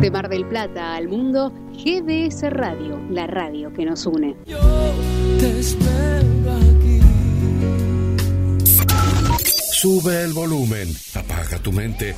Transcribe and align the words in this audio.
De 0.00 0.10
Mar 0.10 0.28
del 0.28 0.44
Plata 0.46 0.94
al 0.94 1.08
mundo, 1.08 1.50
GDS 1.72 2.42
Radio, 2.50 3.00
la 3.10 3.26
radio 3.26 3.72
que 3.72 3.84
nos 3.86 4.06
une. 4.06 4.36
Yo 4.44 4.58
te 5.40 5.58
espero 5.58 6.52
aquí. 6.52 7.00
Sube 9.72 10.22
el 10.22 10.32
volumen, 10.32 10.88
apaga 11.14 11.58
tu 11.58 11.72
mente 11.72 12.14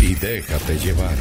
y 0.00 0.14
déjate 0.14 0.78
llevar. 0.78 1.16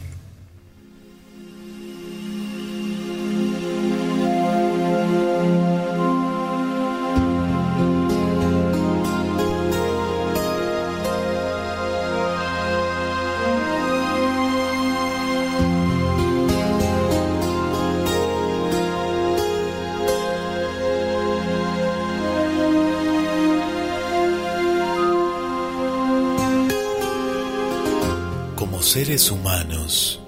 humanos 29.31 30.19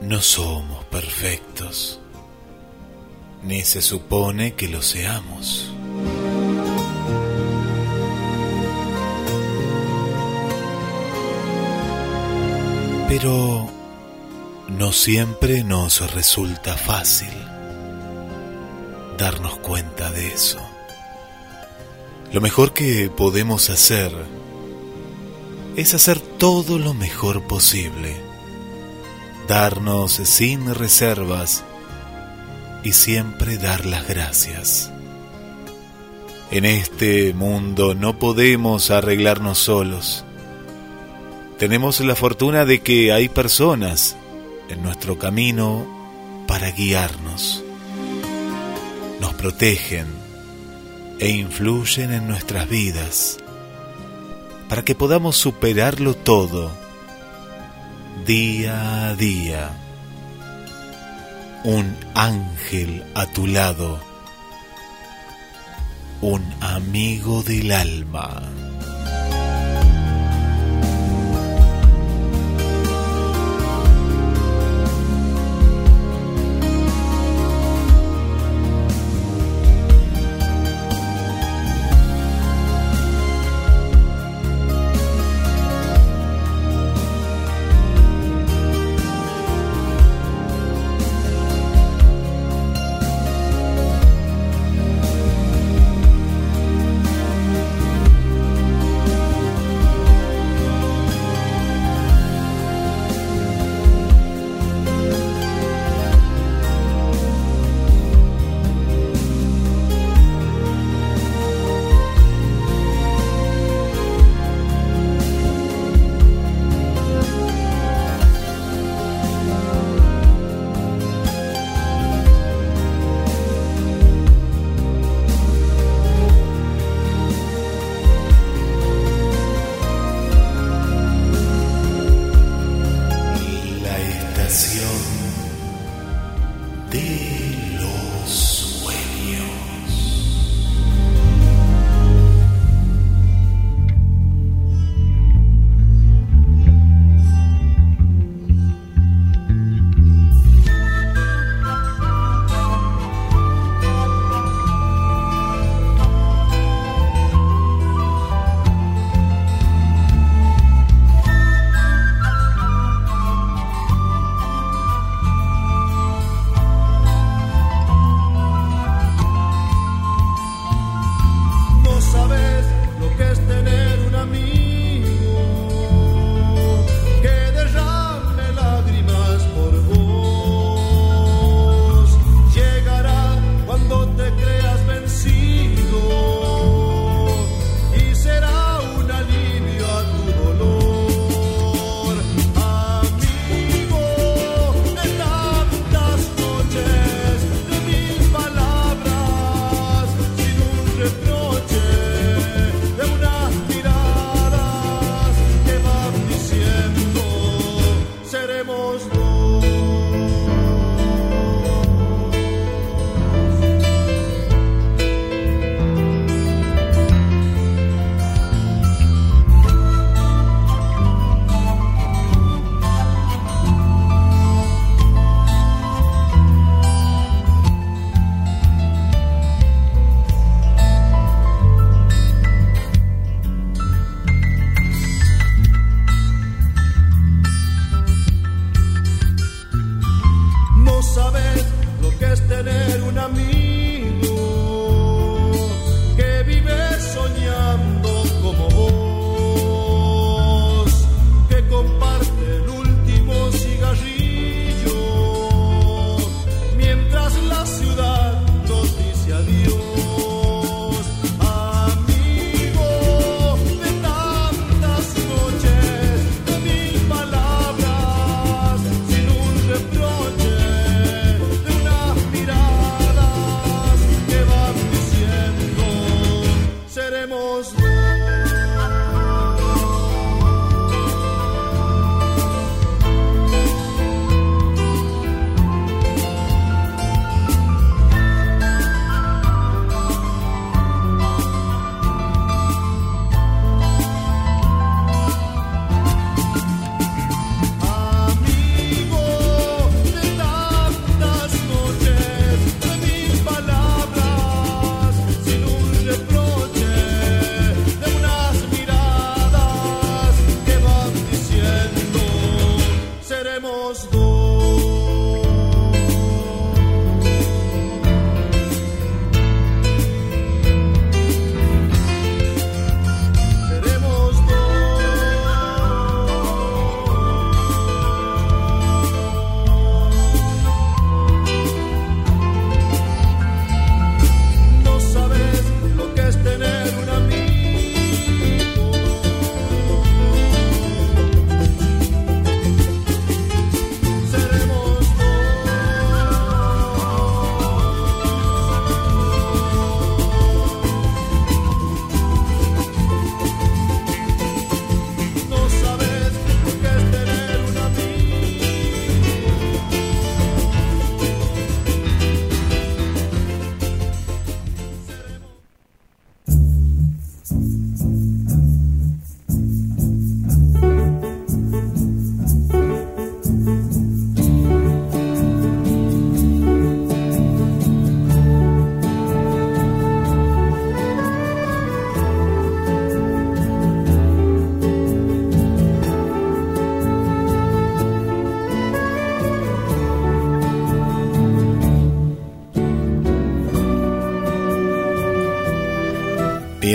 no 0.00 0.20
somos 0.20 0.84
perfectos, 0.86 2.00
ni 3.44 3.62
se 3.62 3.80
supone 3.80 4.54
que 4.54 4.66
lo 4.68 4.82
seamos. 4.82 5.72
Pero 13.08 13.70
no 14.68 14.92
siempre 14.92 15.62
nos 15.62 16.12
resulta 16.12 16.76
fácil 16.76 17.32
darnos 19.16 19.58
cuenta 19.58 20.10
de 20.10 20.26
eso. 20.26 20.58
Lo 22.32 22.40
mejor 22.40 22.72
que 22.72 23.10
podemos 23.10 23.70
hacer 23.70 24.12
es 25.78 25.94
hacer 25.94 26.18
todo 26.18 26.76
lo 26.76 26.92
mejor 26.92 27.46
posible, 27.46 28.16
darnos 29.46 30.10
sin 30.14 30.74
reservas 30.74 31.62
y 32.82 32.90
siempre 32.90 33.58
dar 33.58 33.86
las 33.86 34.08
gracias. 34.08 34.90
En 36.50 36.64
este 36.64 37.32
mundo 37.32 37.94
no 37.94 38.18
podemos 38.18 38.90
arreglarnos 38.90 39.58
solos. 39.58 40.24
Tenemos 41.60 42.00
la 42.00 42.16
fortuna 42.16 42.64
de 42.64 42.80
que 42.80 43.12
hay 43.12 43.28
personas 43.28 44.16
en 44.68 44.82
nuestro 44.82 45.16
camino 45.16 45.86
para 46.48 46.72
guiarnos. 46.72 47.62
Nos 49.20 49.32
protegen 49.34 50.08
e 51.20 51.28
influyen 51.28 52.12
en 52.12 52.26
nuestras 52.26 52.68
vidas 52.68 53.38
para 54.68 54.84
que 54.84 54.94
podamos 54.94 55.36
superarlo 55.36 56.14
todo 56.14 56.70
día 58.26 59.08
a 59.08 59.14
día. 59.14 59.70
Un 61.64 61.96
ángel 62.14 63.04
a 63.14 63.26
tu 63.26 63.46
lado, 63.46 63.98
un 66.20 66.44
amigo 66.60 67.42
del 67.42 67.72
alma. 67.72 68.42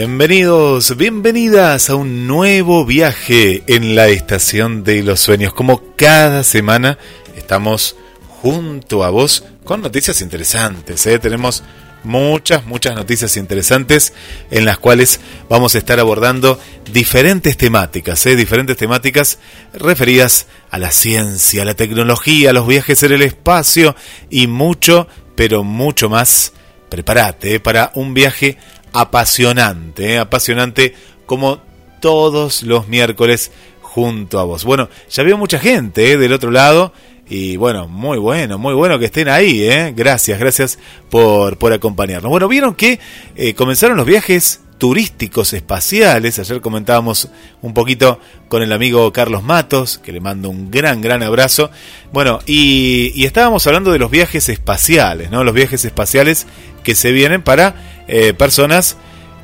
Bienvenidos, 0.06 0.98
bienvenidas 0.98 1.90
a 1.90 1.96
un 1.96 2.28
nuevo 2.28 2.86
viaje 2.86 3.64
en 3.68 3.96
la 3.96 4.10
estación 4.10 4.84
de 4.84 5.02
los 5.02 5.22
sueños. 5.22 5.54
Como 5.54 5.96
cada 5.96 6.44
semana 6.44 6.98
estamos 7.38 7.96
junto 8.28 9.06
a 9.06 9.10
vos 9.12 9.46
con 9.64 9.82
noticias 9.82 10.20
interesantes. 10.20 11.08
¿eh? 11.08 11.20
Tenemos 11.20 11.64
muchas, 12.04 12.66
muchas 12.66 12.96
noticias 12.96 13.38
interesantes 13.38 14.12
en 14.52 14.66
las 14.66 14.78
cuales 14.78 15.22
vamos 15.48 15.74
a 15.74 15.78
estar 15.78 16.02
abordando 16.02 16.60
diferentes 16.92 17.56
temáticas, 17.56 18.26
¿eh? 18.26 18.36
diferentes 18.36 18.76
temáticas 18.76 19.40
referidas 19.74 20.48
a 20.70 20.80
la 20.80 20.92
ciencia, 20.92 21.62
a 21.62 21.66
la 21.66 21.76
tecnología, 21.76 22.50
a 22.50 22.54
los 22.54 22.68
viajes 22.68 23.02
en 23.04 23.14
el 23.14 23.22
espacio 23.22 23.96
y 24.30 24.48
mucho, 24.48 25.08
pero 25.38 25.64
mucho 25.64 26.10
más. 26.10 26.52
Prepárate 26.90 27.56
¿eh? 27.56 27.60
para 27.62 27.92
un 27.96 28.14
viaje 28.14 28.58
apasionante, 28.94 30.14
¿eh? 30.14 30.20
apasionante 30.20 30.96
como 31.26 31.62
todos 32.00 32.64
los 32.64 32.88
miércoles 32.88 33.52
junto 33.82 34.40
a 34.40 34.44
vos. 34.44 34.64
Bueno, 34.66 34.90
ya 35.10 35.24
veo 35.24 35.38
mucha 35.38 35.60
gente 35.60 36.12
¿eh? 36.12 36.18
del 36.18 36.34
otro 36.34 36.52
lado 36.52 36.94
y 37.30 37.56
bueno, 37.58 37.88
muy 37.88 38.18
bueno, 38.18 38.58
muy 38.58 38.74
bueno 38.74 39.00
que 39.00 39.06
estén 39.06 39.30
ahí, 39.30 39.64
¿eh? 39.64 39.94
gracias, 39.96 40.40
gracias 40.40 40.80
por, 41.10 41.58
por 41.58 41.72
acompañarnos. 41.74 42.30
Bueno, 42.30 42.48
vieron 42.48 42.76
que 42.76 43.00
eh, 43.36 43.54
comenzaron 43.54 43.96
los 43.96 44.06
viajes 44.06 44.62
turísticos 44.78 45.54
espaciales, 45.54 46.40
ayer 46.40 46.60
comentábamos 46.60 47.30
un 47.62 47.74
poquito 47.74 48.20
con 48.50 48.64
el 48.64 48.74
amigo 48.74 49.14
Carlos 49.14 49.42
Matos, 49.42 49.98
que 49.98 50.12
le 50.12 50.20
mando 50.20 50.50
un 50.50 50.70
gran, 50.70 51.00
gran 51.00 51.24
abrazo. 51.24 51.72
Bueno, 52.12 52.40
y, 52.46 53.14
y 53.16 53.26
estábamos 53.26 53.66
hablando 53.66 53.94
de 53.94 54.00
los 54.00 54.12
viajes 54.12 54.50
espaciales, 54.50 55.32
¿no? 55.32 55.46
Los 55.46 55.54
viajes 55.54 55.86
espaciales 55.86 56.48
que 56.84 56.96
se 56.96 57.14
vienen 57.14 57.42
para 57.42 57.93
eh, 58.08 58.34
personas 58.34 58.98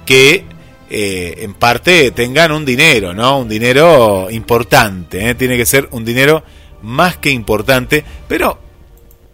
que 0.06 0.46
eh, 0.92 1.44
en 1.44 1.54
parte 1.54 2.10
tengan 2.12 2.51
un 2.51 2.66
dinero, 2.66 3.13
¿no? 3.13 3.39
Un 3.39 3.48
dinero 3.50 4.28
importante, 4.32 5.30
¿eh? 5.30 5.36
tiene 5.36 5.56
que 5.56 5.68
ser 5.68 5.88
un 5.92 6.04
dinero 6.04 6.44
más 6.82 7.18
que 7.18 7.30
importante, 7.30 8.04
pero 8.28 8.60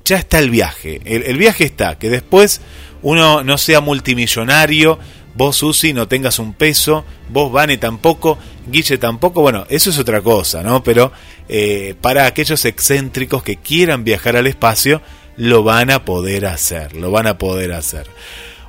ya 0.04 0.18
está 0.18 0.40
el 0.40 0.50
viaje, 0.50 1.00
el, 1.06 1.38
viaje 1.38 1.64
está, 1.64 1.98
que 1.98 2.10
después 2.10 2.60
uno 3.04 3.42
no 3.42 3.58
sea 3.58 3.80
multimillonario, 3.80 5.00
vos 5.36 5.56
Susi 5.56 5.94
no 5.94 6.10
tengas 6.10 6.40
un 6.40 6.54
peso, 6.54 7.06
vos 7.30 7.52
Vane 7.52 7.78
tampoco, 7.78 8.38
Guille 8.68 8.98
tampoco, 8.98 9.42
bueno, 9.42 9.66
eso 9.70 9.92
es 9.92 9.98
otra 9.98 10.22
cosa, 10.22 10.62
¿no? 10.62 10.84
Pero 10.84 11.14
eh, 11.48 11.96
para 12.02 12.26
aquellos 12.26 12.66
excéntricos 12.66 13.44
que 13.44 13.56
quieran 13.56 14.04
viajar 14.04 14.36
al 14.36 14.48
espacio, 14.48 15.02
lo 15.38 15.64
van 15.64 15.90
a 15.90 16.04
poder 16.04 16.46
hacer, 16.46 16.96
lo 16.96 17.12
van 17.12 17.28
a 17.28 17.38
poder 17.38 17.72
hacer. 17.72 18.08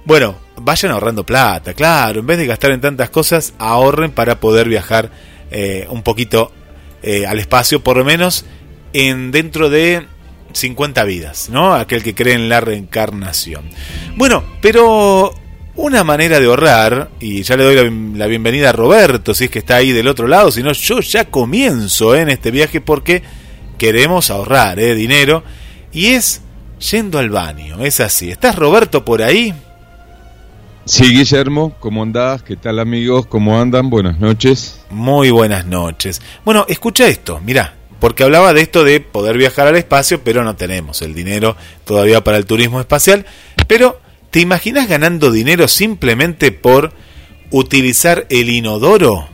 Bueno, 0.07 0.37
vayan 0.57 0.93
ahorrando 0.93 1.27
plata, 1.27 1.75
claro, 1.75 2.21
en 2.21 2.27
vez 2.27 2.39
de 2.39 2.47
gastar 2.47 2.71
en 2.71 2.81
tantas 2.81 3.11
cosas, 3.11 3.55
ahorren 3.59 4.13
para 4.13 4.39
poder 4.39 4.69
viajar 4.69 5.11
eh, 5.51 5.89
un 5.91 6.05
poquito 6.05 6.53
eh, 7.03 7.27
al 7.27 7.41
espacio, 7.41 7.83
por 7.83 7.97
lo 7.97 8.05
menos 8.05 8.45
en 8.93 9.33
dentro 9.33 9.69
de 9.69 10.07
50 10.53 11.03
vidas, 11.03 11.49
¿no? 11.51 11.75
Aquel 11.75 12.05
que 12.05 12.15
cree 12.15 12.35
en 12.35 12.49
la 12.49 12.61
reencarnación. 12.61 13.69
Bueno, 14.15 14.45
pero 14.63 15.35
una 15.75 16.05
manera 16.05 16.39
de 16.39 16.47
ahorrar, 16.47 17.11
y 17.19 17.43
ya 17.43 17.57
le 17.57 17.65
doy 17.65 18.15
la, 18.15 18.29
bienvenida 18.29 18.69
a 18.69 18.73
Roberto, 18.73 19.35
si 19.35 19.47
es 19.47 19.51
que 19.51 19.59
está 19.59 19.75
ahí 19.75 19.91
del 19.91 20.07
otro 20.07 20.29
lado, 20.29 20.53
si 20.53 20.63
no, 20.63 20.71
yo 20.71 21.01
ya 21.01 21.25
comienzo 21.25 22.15
¿eh? 22.15 22.21
en 22.21 22.29
este 22.29 22.53
viaje 22.53 22.81
porque 22.81 23.25
queremos 23.77 24.31
ahorrar 24.31 24.79
dinero, 24.79 25.43
y 25.93 26.15
es 26.15 26.43
yendo 26.93 27.19
al 27.19 27.31
baño, 27.31 27.85
es 27.85 27.99
así. 27.99 28.31
¿Estás 28.31 28.55
Roberto 28.55 29.05
por 29.05 29.21
ahí? 29.21 29.53
Sí, 30.87 31.13
Guillermo, 31.13 31.75
¿cómo 31.81 32.05
andás? 32.05 32.45
¿Qué 32.45 32.55
tal 32.55 32.79
amigos? 32.79 33.27
¿Cómo 33.27 33.61
andan? 33.61 33.91
Buenas 33.91 34.21
noches. 34.21 34.83
Muy 34.89 35.33
buenas 35.33 35.67
noches. 35.67 36.23
Bueno, 36.45 36.65
escucha 36.69 37.09
esto, 37.09 37.41
mira, 37.45 37.75
porque 37.99 38.23
hablaba 38.23 38.53
de 38.53 38.61
esto 38.61 38.85
de 38.85 39.01
poder 39.01 39.37
viajar 39.37 39.67
al 39.67 39.75
espacio, 39.75 40.23
pero 40.23 40.45
no 40.45 40.55
tenemos 40.55 41.03
el 41.03 41.13
dinero 41.13 41.57
todavía 41.85 42.23
para 42.23 42.37
el 42.37 42.47
turismo 42.47 42.79
espacial. 42.79 43.27
Pero, 43.67 43.99
¿te 44.31 44.39
imaginas 44.39 44.89
ganando 44.89 45.33
dinero 45.33 45.67
simplemente 45.67 46.53
por 46.53 46.93
utilizar 47.51 48.25
el 48.31 48.49
inodoro? 48.49 49.27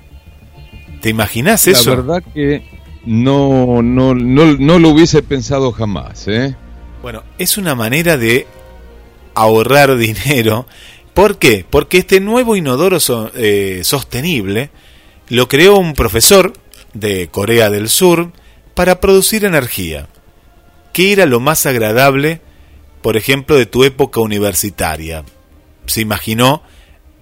¿Te 1.03 1.11
imaginas 1.11 1.69
eso? 1.69 1.91
La 1.91 1.97
verdad 1.97 2.23
que 2.33 2.63
no, 3.05 3.83
no, 3.83 4.15
no, 4.15 4.57
no 4.57 4.79
lo 4.79 4.89
hubiese 4.89 5.23
pensado 5.23 5.71
jamás, 5.73 6.27
¿eh? 6.29 6.57
Bueno, 7.03 7.25
es 7.37 7.59
una 7.59 7.75
manera 7.75 8.17
de 8.17 8.47
ahorrar 9.35 9.97
dinero. 9.99 10.67
¿Por 11.15 11.39
qué? 11.39 11.65
Porque 11.69 11.99
este 11.99 12.21
nuevo 12.21 12.57
inodoro 12.57 12.99
eh, 13.35 13.81
sostenible 13.85 14.71
lo 15.29 15.49
creó 15.49 15.77
un 15.77 15.95
profesor 15.95 16.53
de 16.95 17.29
Corea 17.29 17.71
del 17.71 17.89
Sur 17.89 18.33
para 18.75 19.01
producir 19.01 19.45
energía. 19.45 20.09
¿Qué 20.93 21.13
era 21.13 21.27
lo 21.27 21.41
más 21.41 21.67
agradable, 21.67 22.41
por 23.03 23.17
ejemplo, 23.17 23.57
de 23.57 23.67
tu 23.67 23.85
época 23.85 24.21
universitaria? 24.21 25.25
Se 25.87 26.01
imaginó 26.01 26.63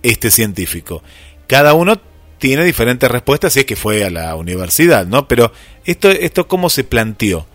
este 0.03 0.31
científico. 0.31 1.03
Cada 1.47 1.75
uno 1.75 2.01
tiene 2.39 2.65
diferentes 2.65 3.11
respuestas 3.11 3.53
si 3.53 3.61
es 3.61 3.67
que 3.67 3.77
fue 3.77 4.05
a 4.05 4.11
la 4.11 4.35
universidad, 4.37 5.07
¿no? 5.07 5.29
Pero 5.29 5.53
esto, 5.85 6.11
esto 6.11 6.47
cómo 6.49 6.71
se 6.71 6.85
planteó. 6.85 7.47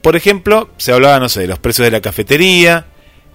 Por 0.00 0.16
ejemplo, 0.16 0.70
se 0.78 0.92
hablaba, 0.92 1.20
no 1.20 1.28
sé, 1.28 1.40
de 1.42 1.46
los 1.48 1.58
precios 1.58 1.84
de 1.84 1.92
la 1.92 2.00
cafetería, 2.00 2.86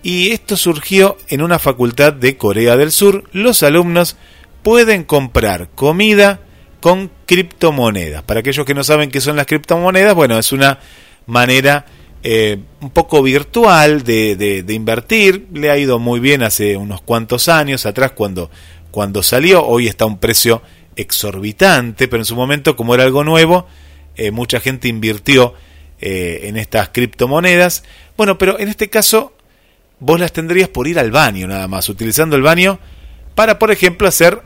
y 0.04 0.32
esto 0.32 0.56
surgió 0.58 1.18
en 1.28 1.42
una 1.42 1.60
facultad 1.60 2.14
de 2.14 2.38
Corea 2.38 2.78
del 2.78 2.92
Sur. 2.92 3.24
Los 3.34 3.64
alumnos 3.64 4.16
pueden 4.64 5.04
comprar 5.04 5.70
comida 5.76 6.40
con 6.80 7.12
criptomonedas. 7.26 8.24
Para 8.24 8.42
aquellos 8.42 8.66
que 8.66 8.74
no 8.74 8.84
saben 8.84 9.10
qué 9.12 9.22
son 9.22 9.36
las 9.36 9.46
criptomonedas, 9.48 10.14
bueno, 10.16 10.38
es 10.38 10.52
una 10.52 10.80
manera 11.26 11.86
eh, 12.24 12.60
un 12.82 12.90
poco 12.92 13.22
virtual 13.24 14.04
de, 14.04 14.36
de- 14.36 14.74
invertir. 14.74 15.48
Le 15.54 15.72
ha 15.72 15.78
ido 15.78 16.00
muy 16.00 16.20
bien 16.20 16.44
hace 16.44 16.78
unos 16.78 17.02
cuantos 17.02 17.50
años 17.50 17.86
atrás 17.86 18.12
cuando, 18.12 18.50
cuando 18.92 19.24
salió. 19.24 19.66
Hoy 19.66 19.88
está 19.88 20.04
a 20.06 20.08
un 20.08 20.20
precio 20.20 20.62
exorbitante, 20.96 22.08
pero 22.08 22.22
en 22.22 22.26
su 22.26 22.36
momento, 22.36 22.76
como 22.76 22.94
era 22.94 23.04
algo 23.04 23.24
nuevo, 23.24 23.68
eh, 24.16 24.32
mucha 24.32 24.60
gente 24.60 24.88
invirtió 24.88 25.54
eh, 26.00 26.42
en 26.44 26.58
estas 26.58 26.90
criptomonedas. 26.90 27.84
Bueno, 28.16 28.38
pero 28.38 28.60
en 28.60 28.70
este 28.70 28.90
caso 28.90 29.34
vos 30.00 30.20
las 30.20 30.32
tendrías 30.32 30.70
por 30.70 30.88
ir 30.88 31.00
al 31.00 31.12
baño 31.12 31.48
nada 31.48 31.68
más, 31.68 31.90
utilizando 31.90 32.36
el 32.36 32.42
baño 32.42 32.80
para, 33.36 33.60
por 33.60 33.72
ejemplo, 33.72 34.08
hacer 34.08 34.42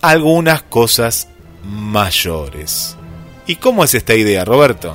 algunas 0.00 0.62
cosas 0.62 1.28
mayores. 1.64 2.96
¿Y 3.46 3.56
cómo 3.56 3.84
es 3.84 3.94
esta 3.94 4.14
idea, 4.14 4.44
Roberto? 4.44 4.94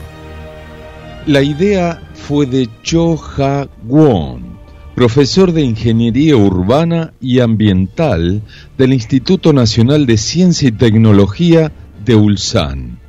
La 1.26 1.42
idea 1.42 2.02
fue 2.14 2.46
de 2.46 2.70
Cho 2.82 3.20
Ha-won, 3.38 4.58
profesor 4.96 5.52
de 5.52 5.62
Ingeniería 5.62 6.36
Urbana 6.36 7.14
y 7.20 7.40
Ambiental 7.40 8.42
del 8.78 8.94
Instituto 8.94 9.54
Nacional 9.54 10.06
de 10.06 10.18
Ciencia 10.18 10.70
y 10.70 10.72
Tecnología 10.72 11.72
de 12.04 12.16
Ulsan. 12.16 13.00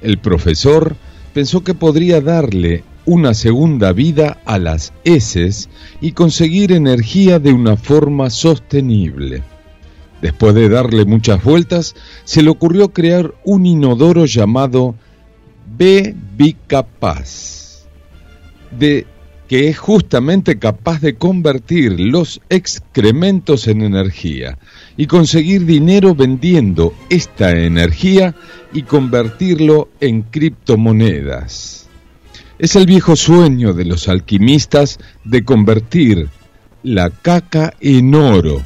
El 0.00 0.18
profesor 0.18 0.96
pensó 1.34 1.62
que 1.62 1.74
podría 1.74 2.20
darle 2.20 2.84
una 3.04 3.34
segunda 3.34 3.92
vida 3.92 4.38
a 4.44 4.58
las 4.58 4.92
heces 5.04 5.68
y 6.00 6.12
conseguir 6.12 6.72
energía 6.72 7.38
de 7.38 7.52
una 7.52 7.76
forma 7.76 8.30
sostenible. 8.30 9.42
Después 10.22 10.54
de 10.54 10.68
darle 10.68 11.04
muchas 11.04 11.42
vueltas, 11.42 11.94
se 12.24 12.42
le 12.42 12.50
ocurrió 12.50 12.92
crear 12.92 13.34
un 13.44 13.66
inodoro 13.66 14.26
llamado 14.26 14.94
B 15.76 16.14
bicapaz, 16.36 17.86
de 18.70 19.06
que 19.50 19.68
es 19.68 19.78
justamente 19.78 20.60
capaz 20.60 21.00
de 21.00 21.16
convertir 21.16 21.98
los 21.98 22.40
excrementos 22.50 23.66
en 23.66 23.82
energía 23.82 24.58
y 24.96 25.08
conseguir 25.08 25.66
dinero 25.66 26.14
vendiendo 26.14 26.94
esta 27.08 27.50
energía 27.50 28.36
y 28.72 28.82
convertirlo 28.82 29.88
en 29.98 30.22
criptomonedas. 30.22 31.89
Es 32.60 32.76
el 32.76 32.84
viejo 32.84 33.16
sueño 33.16 33.72
de 33.72 33.86
los 33.86 34.06
alquimistas 34.06 34.98
de 35.24 35.46
convertir 35.46 36.28
la 36.82 37.08
caca 37.08 37.72
en 37.80 38.14
oro. 38.14 38.60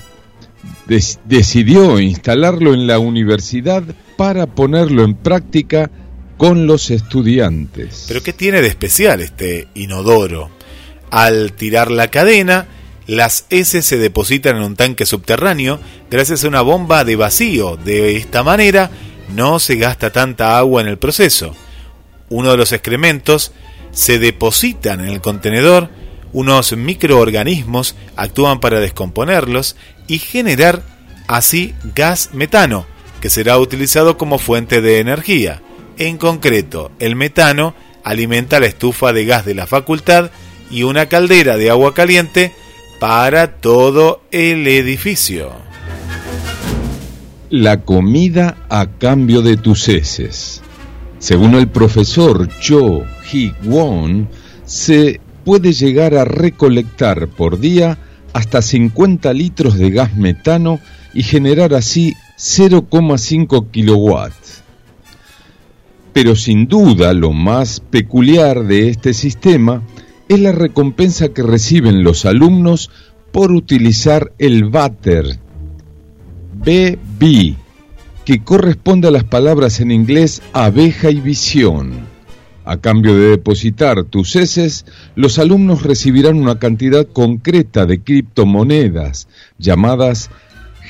Decidió 1.24 2.00
instalarlo 2.00 2.74
en 2.74 2.88
la 2.88 2.98
universidad 2.98 3.84
para 4.16 4.46
ponerlo 4.46 5.04
en 5.04 5.14
práctica 5.14 5.92
con 6.36 6.66
los 6.66 6.90
estudiantes. 6.90 8.06
¿Pero 8.08 8.20
qué 8.20 8.32
tiene 8.32 8.62
de 8.62 8.66
especial 8.66 9.20
este 9.20 9.68
inodoro? 9.74 10.50
Al 11.12 11.52
tirar 11.52 11.92
la 11.92 12.08
cadena, 12.08 12.66
las 13.06 13.46
heces 13.48 13.86
se 13.86 13.96
depositan 13.98 14.56
en 14.56 14.64
un 14.64 14.74
tanque 14.74 15.06
subterráneo 15.06 15.78
gracias 16.10 16.42
a 16.42 16.48
una 16.48 16.62
bomba 16.62 17.04
de 17.04 17.14
vacío. 17.14 17.76
De 17.76 18.16
esta 18.16 18.42
manera 18.42 18.90
no 19.36 19.60
se 19.60 19.76
gasta 19.76 20.10
tanta 20.10 20.58
agua 20.58 20.82
en 20.82 20.88
el 20.88 20.98
proceso. 20.98 21.54
Uno 22.28 22.50
de 22.50 22.56
los 22.56 22.72
excrementos 22.72 23.52
se 23.94 24.18
depositan 24.18 25.00
en 25.00 25.08
el 25.08 25.20
contenedor, 25.20 25.88
unos 26.32 26.76
microorganismos 26.76 27.94
actúan 28.16 28.60
para 28.60 28.80
descomponerlos 28.80 29.76
y 30.08 30.18
generar 30.18 30.82
así 31.28 31.74
gas 31.94 32.30
metano, 32.32 32.86
que 33.20 33.30
será 33.30 33.58
utilizado 33.58 34.18
como 34.18 34.38
fuente 34.38 34.80
de 34.80 34.98
energía. 34.98 35.62
En 35.96 36.18
concreto, 36.18 36.90
el 36.98 37.14
metano 37.14 37.74
alimenta 38.02 38.60
la 38.60 38.66
estufa 38.66 39.12
de 39.12 39.24
gas 39.24 39.46
de 39.46 39.54
la 39.54 39.66
facultad 39.66 40.30
y 40.70 40.82
una 40.82 41.06
caldera 41.06 41.56
de 41.56 41.70
agua 41.70 41.94
caliente 41.94 42.52
para 42.98 43.60
todo 43.60 44.22
el 44.32 44.66
edificio. 44.66 45.52
La 47.48 47.82
comida 47.82 48.56
a 48.68 48.88
cambio 48.98 49.40
de 49.40 49.56
tus 49.56 49.88
heces. 49.88 50.62
Según 51.24 51.54
el 51.54 51.68
profesor 51.68 52.50
Cho 52.60 53.02
Hee-won, 53.32 54.28
se 54.66 55.22
puede 55.42 55.72
llegar 55.72 56.14
a 56.16 56.26
recolectar 56.26 57.28
por 57.28 57.58
día 57.58 57.96
hasta 58.34 58.60
50 58.60 59.32
litros 59.32 59.78
de 59.78 59.90
gas 59.90 60.14
metano 60.18 60.80
y 61.14 61.22
generar 61.22 61.72
así 61.72 62.12
0,5 62.36 63.70
kilowatts. 63.70 64.64
Pero 66.12 66.36
sin 66.36 66.66
duda 66.66 67.14
lo 67.14 67.32
más 67.32 67.80
peculiar 67.80 68.64
de 68.64 68.90
este 68.90 69.14
sistema 69.14 69.80
es 70.28 70.40
la 70.40 70.52
recompensa 70.52 71.30
que 71.30 71.42
reciben 71.42 72.04
los 72.04 72.26
alumnos 72.26 72.90
por 73.32 73.50
utilizar 73.50 74.34
el 74.36 74.64
váter 74.64 75.38
BB, 76.52 77.63
que 78.24 78.42
corresponde 78.42 79.08
a 79.08 79.10
las 79.10 79.24
palabras 79.24 79.80
en 79.80 79.90
inglés 79.90 80.42
abeja 80.52 81.10
y 81.10 81.20
visión. 81.20 82.06
A 82.64 82.78
cambio 82.78 83.14
de 83.14 83.28
depositar 83.28 84.04
tus 84.04 84.36
heces, 84.36 84.86
los 85.14 85.38
alumnos 85.38 85.82
recibirán 85.82 86.36
una 86.38 86.58
cantidad 86.58 87.06
concreta 87.06 87.84
de 87.84 88.02
criptomonedas 88.02 89.28
llamadas 89.58 90.30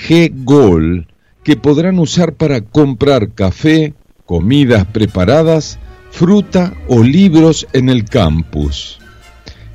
G-Gold 0.07 1.07
que 1.43 1.57
podrán 1.57 1.99
usar 1.99 2.35
para 2.35 2.63
comprar 2.63 3.33
café, 3.33 3.95
comidas 4.25 4.87
preparadas, 4.87 5.79
fruta 6.11 6.75
o 6.89 7.03
libros 7.03 7.67
en 7.73 7.89
el 7.89 8.05
campus. 8.05 8.99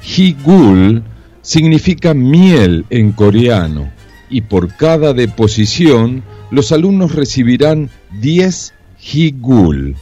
Higul 0.02 1.04
significa 1.42 2.14
miel 2.14 2.86
en 2.90 3.12
coreano 3.12 3.92
y 4.30 4.42
por 4.42 4.76
cada 4.76 5.14
deposición 5.14 6.24
los 6.52 6.72
alumnos 6.72 7.16
recibirán 7.16 7.90
10 8.20 8.74
Higul. 9.14 9.96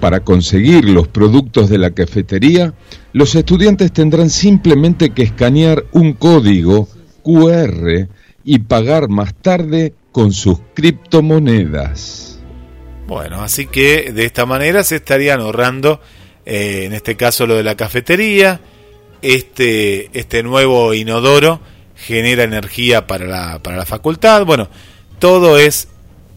Para 0.00 0.20
conseguir 0.20 0.84
los 0.86 1.08
productos 1.08 1.68
de 1.68 1.78
la 1.78 1.90
cafetería, 1.90 2.74
los 3.12 3.34
estudiantes 3.34 3.92
tendrán 3.92 4.30
simplemente 4.30 5.10
que 5.10 5.22
escanear 5.22 5.84
un 5.92 6.14
código 6.14 6.88
QR 7.22 8.08
y 8.44 8.58
pagar 8.60 9.08
más 9.08 9.34
tarde 9.34 9.94
con 10.12 10.32
sus 10.32 10.58
criptomonedas. 10.74 12.38
Bueno, 13.06 13.42
así 13.42 13.66
que 13.66 14.12
de 14.12 14.24
esta 14.24 14.46
manera 14.46 14.82
se 14.84 14.96
estarían 14.96 15.40
ahorrando, 15.40 16.00
eh, 16.44 16.84
en 16.84 16.92
este 16.92 17.16
caso 17.16 17.46
lo 17.46 17.56
de 17.56 17.62
la 17.62 17.76
cafetería, 17.76 18.60
este, 19.22 20.10
este 20.18 20.42
nuevo 20.42 20.92
inodoro 20.92 21.60
genera 22.06 22.42
energía 22.44 23.06
para 23.06 23.26
la, 23.26 23.58
para 23.60 23.76
la 23.78 23.86
facultad, 23.86 24.44
bueno, 24.44 24.68
todo 25.18 25.58
es, 25.58 25.88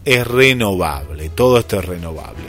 es 0.06 0.26
renovable, 0.26 1.30
todo 1.30 1.60
esto 1.60 1.80
es 1.80 1.86
renovable. 1.86 2.48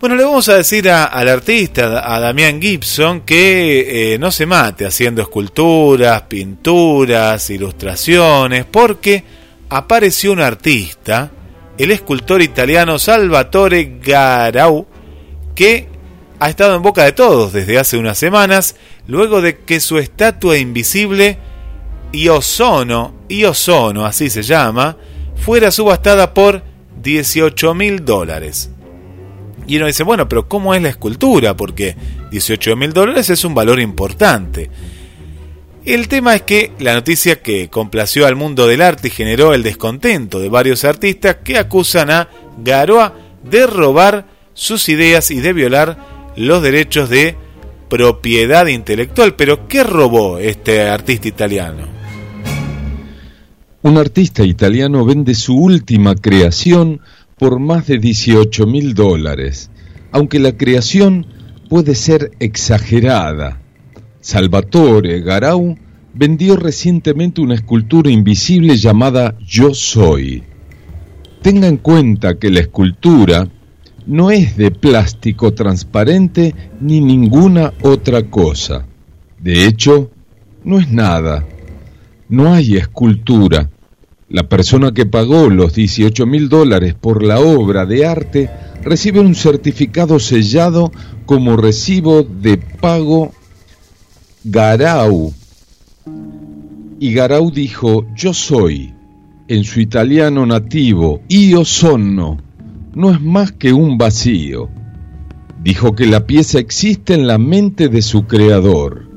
Bueno, 0.00 0.14
le 0.16 0.24
vamos 0.24 0.48
a 0.48 0.56
decir 0.56 0.88
a- 0.90 1.04
al 1.04 1.28
artista, 1.28 2.14
a 2.14 2.20
Damián 2.20 2.60
Gibson, 2.60 3.22
que 3.22 4.14
eh, 4.14 4.18
no 4.18 4.30
se 4.30 4.44
mate 4.46 4.84
haciendo 4.86 5.22
esculturas, 5.22 6.22
pinturas, 6.22 7.48
ilustraciones, 7.50 8.66
porque 8.70 9.24
apareció 9.70 10.32
un 10.32 10.40
artista, 10.40 11.30
el 11.78 11.90
escultor 11.90 12.42
italiano 12.42 12.98
Salvatore 12.98 13.98
Garau, 14.02 14.86
que 15.54 15.88
ha 16.38 16.50
estado 16.50 16.76
en 16.76 16.82
boca 16.82 17.04
de 17.04 17.12
todos 17.12 17.54
desde 17.54 17.78
hace 17.78 17.96
unas 17.96 18.18
semanas, 18.18 18.76
luego 19.06 19.40
de 19.40 19.58
que 19.60 19.80
su 19.80 19.96
estatua 19.98 20.58
invisible, 20.58 21.38
Iosono, 22.12 23.14
Iosono, 23.28 24.04
así 24.04 24.30
se 24.30 24.42
llama, 24.42 24.96
fuera 25.36 25.70
subastada 25.70 26.32
por 26.32 26.62
18 27.02 27.74
mil 27.74 28.04
dólares. 28.04 28.70
Y 29.66 29.76
uno 29.76 29.86
dice, 29.86 30.04
bueno, 30.04 30.28
pero 30.28 30.48
¿cómo 30.48 30.74
es 30.74 30.82
la 30.82 30.88
escultura? 30.88 31.56
Porque 31.56 31.96
18 32.30 32.76
mil 32.76 32.92
dólares 32.92 33.30
es 33.30 33.44
un 33.44 33.54
valor 33.54 33.80
importante. 33.80 34.70
El 35.84 36.08
tema 36.08 36.34
es 36.34 36.42
que 36.42 36.72
la 36.78 36.94
noticia 36.94 37.42
que 37.42 37.68
complació 37.68 38.26
al 38.26 38.34
mundo 38.34 38.66
del 38.66 38.82
arte 38.82 39.08
y 39.08 39.10
generó 39.12 39.54
el 39.54 39.62
descontento 39.62 40.40
de 40.40 40.48
varios 40.48 40.84
artistas 40.84 41.36
que 41.44 41.58
acusan 41.58 42.10
a 42.10 42.28
Garoa 42.58 43.14
de 43.44 43.66
robar 43.66 44.26
sus 44.54 44.88
ideas 44.88 45.30
y 45.30 45.40
de 45.40 45.52
violar 45.52 46.32
los 46.36 46.62
derechos 46.62 47.08
de 47.08 47.36
propiedad 47.88 48.66
intelectual. 48.66 49.34
Pero 49.34 49.68
¿qué 49.68 49.84
robó 49.84 50.38
este 50.38 50.82
artista 50.82 51.28
italiano? 51.28 51.95
Un 53.82 53.98
artista 53.98 54.42
italiano 54.42 55.04
vende 55.04 55.34
su 55.34 55.56
última 55.56 56.14
creación 56.14 57.00
por 57.38 57.60
más 57.60 57.86
de 57.86 57.98
18 57.98 58.66
mil 58.66 58.94
dólares, 58.94 59.70
aunque 60.12 60.38
la 60.38 60.56
creación 60.56 61.26
puede 61.68 61.94
ser 61.94 62.32
exagerada. 62.40 63.60
Salvatore 64.20 65.20
Garau 65.20 65.76
vendió 66.14 66.56
recientemente 66.56 67.40
una 67.40 67.54
escultura 67.54 68.10
invisible 68.10 68.76
llamada 68.76 69.36
Yo 69.46 69.74
Soy. 69.74 70.42
Tenga 71.42 71.68
en 71.68 71.76
cuenta 71.76 72.38
que 72.38 72.50
la 72.50 72.60
escultura 72.60 73.48
no 74.06 74.30
es 74.30 74.56
de 74.56 74.70
plástico 74.70 75.52
transparente 75.52 76.54
ni 76.80 77.00
ninguna 77.00 77.74
otra 77.82 78.22
cosa. 78.30 78.86
De 79.38 79.66
hecho, 79.66 80.10
no 80.64 80.78
es 80.78 80.90
nada. 80.90 81.44
No 82.28 82.52
hay 82.52 82.76
escultura. 82.76 83.70
La 84.28 84.48
persona 84.48 84.92
que 84.92 85.06
pagó 85.06 85.48
los 85.48 85.74
18 85.74 86.26
mil 86.26 86.48
dólares 86.48 86.94
por 86.94 87.22
la 87.22 87.38
obra 87.38 87.86
de 87.86 88.04
arte 88.04 88.50
recibe 88.82 89.20
un 89.20 89.36
certificado 89.36 90.18
sellado 90.18 90.90
como 91.26 91.56
recibo 91.56 92.24
de 92.24 92.58
pago 92.58 93.32
Garau. 94.42 95.32
Y 96.98 97.12
Garau 97.12 97.52
dijo, 97.52 98.06
yo 98.16 98.34
soy, 98.34 98.92
en 99.46 99.62
su 99.62 99.80
italiano 99.80 100.44
nativo, 100.44 101.20
io 101.28 101.64
sono, 101.64 102.38
no 102.94 103.10
es 103.12 103.20
más 103.20 103.52
que 103.52 103.72
un 103.72 103.98
vacío. 103.98 104.68
Dijo 105.62 105.94
que 105.94 106.06
la 106.06 106.26
pieza 106.26 106.58
existe 106.58 107.14
en 107.14 107.28
la 107.28 107.38
mente 107.38 107.88
de 107.88 108.02
su 108.02 108.26
creador. 108.26 109.08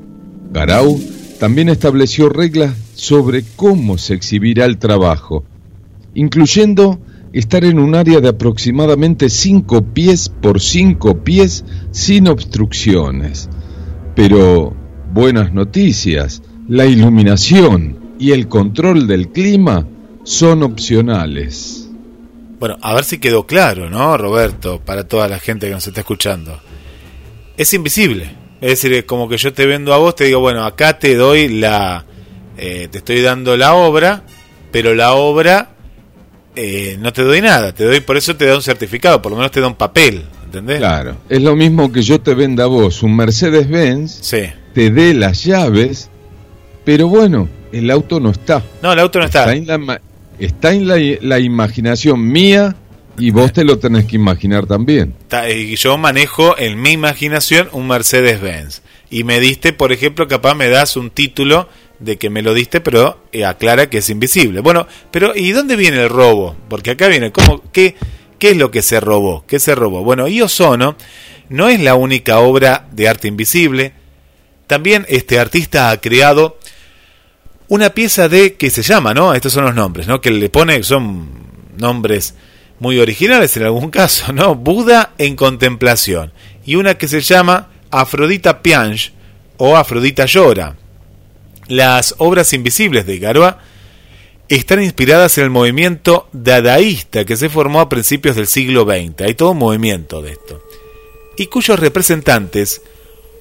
Garau 0.51 0.99
también 1.39 1.69
estableció 1.69 2.29
reglas 2.29 2.73
sobre 2.99 3.43
cómo 3.55 3.97
se 3.97 4.13
exhibirá 4.13 4.65
el 4.65 4.77
trabajo, 4.77 5.45
incluyendo 6.13 6.99
estar 7.31 7.63
en 7.63 7.79
un 7.79 7.95
área 7.95 8.19
de 8.19 8.27
aproximadamente 8.27 9.29
5 9.29 9.93
pies 9.93 10.27
por 10.27 10.59
5 10.59 11.23
pies 11.23 11.63
sin 11.91 12.27
obstrucciones. 12.27 13.49
Pero, 14.15 14.75
buenas 15.13 15.53
noticias, 15.53 16.43
la 16.67 16.85
iluminación 16.85 18.15
y 18.19 18.31
el 18.31 18.49
control 18.49 19.07
del 19.07 19.29
clima 19.29 19.87
son 20.23 20.63
opcionales. 20.63 21.89
Bueno, 22.59 22.77
a 22.81 22.93
ver 22.93 23.05
si 23.05 23.19
quedó 23.19 23.47
claro, 23.47 23.89
¿no, 23.89 24.17
Roberto? 24.17 24.81
Para 24.83 25.07
toda 25.07 25.29
la 25.29 25.39
gente 25.39 25.67
que 25.67 25.73
nos 25.73 25.87
está 25.87 26.01
escuchando. 26.01 26.59
Es 27.55 27.73
invisible. 27.73 28.29
Es 28.59 28.81
decir, 28.81 29.05
como 29.05 29.29
que 29.29 29.37
yo 29.37 29.53
te 29.53 29.65
vendo 29.65 29.93
a 29.93 29.97
vos, 29.97 30.15
te 30.15 30.25
digo, 30.25 30.41
bueno, 30.41 30.65
acá 30.65 30.99
te 30.99 31.15
doy 31.15 31.47
la... 31.47 32.05
Eh, 32.61 32.87
te 32.91 32.97
estoy 32.99 33.21
dando 33.21 33.55
la 33.55 33.73
obra, 33.75 34.23
pero 34.71 34.93
la 34.93 35.13
obra 35.13 35.69
eh, 36.55 36.97
no 36.99 37.13
te 37.13 37.23
doy 37.23 37.41
nada. 37.41 37.73
Te 37.73 37.85
doy, 37.85 38.01
por 38.01 38.17
eso 38.17 38.35
te 38.35 38.45
da 38.45 38.55
un 38.55 38.61
certificado, 38.61 39.21
por 39.21 39.31
lo 39.31 39.37
menos 39.37 39.51
te 39.51 39.61
da 39.61 39.67
un 39.67 39.75
papel, 39.75 40.23
¿entendés? 40.45 40.79
Claro, 40.79 41.15
es 41.29 41.41
lo 41.41 41.55
mismo 41.55 41.91
que 41.91 42.01
yo 42.01 42.19
te 42.19 42.33
venda 42.33 42.65
a 42.65 42.67
vos 42.67 43.01
un 43.03 43.15
Mercedes-Benz, 43.15 44.19
Sí. 44.21 44.41
te 44.73 44.89
dé 44.91 45.13
las 45.13 45.43
llaves, 45.43 46.09
pero 46.83 47.07
bueno, 47.07 47.47
el 47.71 47.89
auto 47.91 48.19
no 48.19 48.31
está. 48.31 48.61
No, 48.81 48.91
el 48.93 48.99
auto 48.99 49.19
no 49.19 49.25
está. 49.25 49.53
Está 49.53 49.75
en 49.75 49.85
la, 49.87 50.01
está 50.39 50.73
en 50.73 50.87
la, 50.87 50.97
la 51.21 51.39
imaginación 51.39 52.27
mía 52.29 52.75
y 53.17 53.31
vos 53.31 53.53
te 53.53 53.63
lo 53.63 53.77
tenés 53.79 54.05
que 54.05 54.15
imaginar 54.15 54.65
también. 54.65 55.13
Yo 55.77 55.97
manejo 55.97 56.57
en 56.57 56.81
mi 56.81 56.91
imaginación 56.91 57.69
un 57.71 57.87
Mercedes-Benz. 57.87 58.81
Y 59.11 59.23
me 59.23 59.39
diste, 59.39 59.73
por 59.73 59.91
ejemplo, 59.91 60.27
capaz 60.27 60.55
me 60.55 60.69
das 60.69 60.95
un 60.95 61.09
título 61.09 61.67
de 61.99 62.17
que 62.17 62.29
me 62.29 62.41
lo 62.41 62.53
diste, 62.53 62.81
pero 62.81 63.25
eh, 63.31 63.45
aclara 63.45 63.89
que 63.89 63.99
es 63.99 64.09
invisible. 64.09 64.61
Bueno, 64.61 64.87
pero 65.11 65.35
¿y 65.35 65.51
dónde 65.51 65.75
viene 65.75 66.01
el 66.03 66.09
robo? 66.09 66.55
Porque 66.69 66.91
acá 66.91 67.07
viene, 67.07 67.31
¿cómo, 67.31 67.63
qué, 67.71 67.95
¿qué 68.37 68.51
es 68.51 68.57
lo 68.57 68.71
que 68.71 68.81
se 68.81 68.99
robó? 68.99 69.45
¿Qué 69.47 69.59
se 69.59 69.75
robó? 69.75 70.03
Bueno, 70.03 70.27
Io 70.27 70.47
Sono 70.47 70.95
no 71.49 71.67
es 71.67 71.79
la 71.79 71.95
única 71.95 72.39
obra 72.39 72.87
de 72.91 73.09
arte 73.09 73.27
invisible. 73.27 73.93
También 74.67 75.05
este 75.09 75.39
artista 75.39 75.89
ha 75.89 75.99
creado 75.99 76.57
una 77.67 77.89
pieza 77.91 78.29
de 78.29 78.55
que 78.55 78.69
se 78.69 78.81
llama, 78.81 79.13
¿no? 79.13 79.33
Estos 79.33 79.53
son 79.53 79.65
los 79.65 79.75
nombres, 79.75 80.07
¿no? 80.07 80.21
Que 80.21 80.31
le 80.31 80.49
pone, 80.49 80.81
son 80.83 81.29
nombres 81.77 82.35
muy 82.79 82.99
originales 82.99 83.55
en 83.57 83.63
algún 83.63 83.89
caso, 83.91 84.31
¿no? 84.31 84.55
Buda 84.55 85.13
en 85.17 85.35
contemplación. 85.35 86.33
Y 86.65 86.75
una 86.75 86.95
que 86.95 87.07
se 87.07 87.21
llama 87.21 87.69
Afrodita 87.91 88.61
Piange 88.61 89.11
o 89.57 89.75
Afrodita 89.75 90.25
Llora. 90.25 90.75
Las 91.69 92.15
obras 92.17 92.51
invisibles 92.53 93.05
de 93.05 93.19
Garoa 93.19 93.59
están 94.47 94.81
inspiradas 94.81 95.37
en 95.37 95.43
el 95.43 95.49
movimiento 95.51 96.27
dadaísta 96.33 97.25
que 97.25 97.37
se 97.37 97.47
formó 97.47 97.79
a 97.79 97.89
principios 97.89 98.35
del 98.35 98.47
siglo 98.47 98.85
XX. 98.85 99.21
Hay 99.21 99.35
todo 99.35 99.51
un 99.51 99.59
movimiento 99.59 100.23
de 100.23 100.31
esto. 100.31 100.63
Y 101.37 101.45
cuyos 101.45 101.79
representantes 101.79 102.81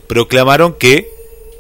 proclamaron 0.07 0.75
que 0.75 1.09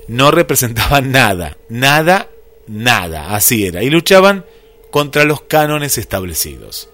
no 0.08 0.30
representaban 0.30 1.10
nada, 1.10 1.56
nada, 1.70 2.28
nada, 2.66 3.34
así 3.34 3.64
era, 3.66 3.82
y 3.82 3.88
luchaban 3.88 4.44
contra 4.90 5.24
los 5.24 5.40
cánones 5.40 5.96
establecidos. 5.96 6.90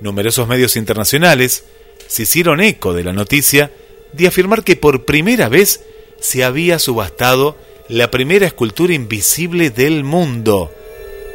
Numerosos 0.00 0.48
medios 0.48 0.74
internacionales 0.74 1.64
se 2.08 2.24
hicieron 2.24 2.60
eco 2.60 2.92
de 2.92 3.04
la 3.04 3.12
noticia 3.12 3.70
de 4.12 4.26
afirmar 4.26 4.64
que 4.64 4.74
por 4.74 5.04
primera 5.04 5.48
vez 5.48 5.84
se 6.18 6.42
había 6.42 6.80
subastado 6.80 7.56
la 7.88 8.10
primera 8.10 8.46
escultura 8.46 8.94
invisible 8.94 9.70
del 9.70 10.04
mundo. 10.04 10.70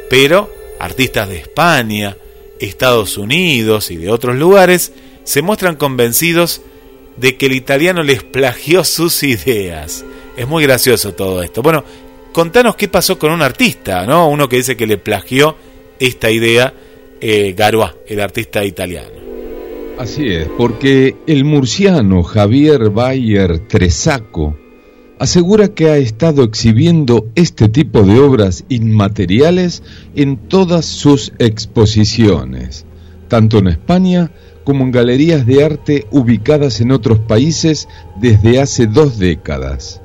Pero 0.08 0.52
artistas 0.78 1.28
de 1.28 1.38
España, 1.38 2.16
Estados 2.58 3.16
Unidos 3.18 3.90
y 3.90 3.96
de 3.96 4.10
otros 4.10 4.36
lugares 4.36 4.92
se 5.24 5.42
muestran 5.42 5.76
convencidos 5.76 6.62
de 7.16 7.36
que 7.36 7.46
el 7.46 7.52
italiano 7.52 8.02
les 8.02 8.22
plagió 8.22 8.84
sus 8.84 9.22
ideas. 9.22 10.04
Es 10.36 10.48
muy 10.48 10.64
gracioso 10.64 11.12
todo 11.12 11.42
esto. 11.42 11.62
Bueno, 11.62 11.84
contanos 12.32 12.76
qué 12.76 12.88
pasó 12.88 13.18
con 13.18 13.30
un 13.30 13.42
artista, 13.42 14.06
¿no? 14.06 14.28
Uno 14.28 14.48
que 14.48 14.56
dice 14.56 14.76
que 14.76 14.86
le 14.86 14.98
plagió 14.98 15.56
esta 15.98 16.30
idea, 16.30 16.72
eh, 17.20 17.54
el 18.08 18.20
artista 18.20 18.64
italiano. 18.64 19.20
Así 19.98 20.28
es, 20.28 20.48
porque 20.56 21.14
el 21.26 21.44
murciano 21.44 22.22
Javier 22.22 22.88
Bayer 22.88 23.58
Tresaco 23.68 24.56
asegura 25.20 25.68
que 25.68 25.90
ha 25.90 25.98
estado 25.98 26.42
exhibiendo 26.42 27.28
este 27.34 27.68
tipo 27.68 28.02
de 28.04 28.18
obras 28.18 28.64
inmateriales 28.70 29.82
en 30.16 30.38
todas 30.38 30.86
sus 30.86 31.34
exposiciones, 31.38 32.86
tanto 33.28 33.58
en 33.58 33.68
España 33.68 34.30
como 34.64 34.82
en 34.82 34.90
galerías 34.90 35.44
de 35.44 35.62
arte 35.62 36.06
ubicadas 36.10 36.80
en 36.80 36.90
otros 36.90 37.18
países 37.18 37.86
desde 38.18 38.62
hace 38.62 38.86
dos 38.86 39.18
décadas. 39.18 40.00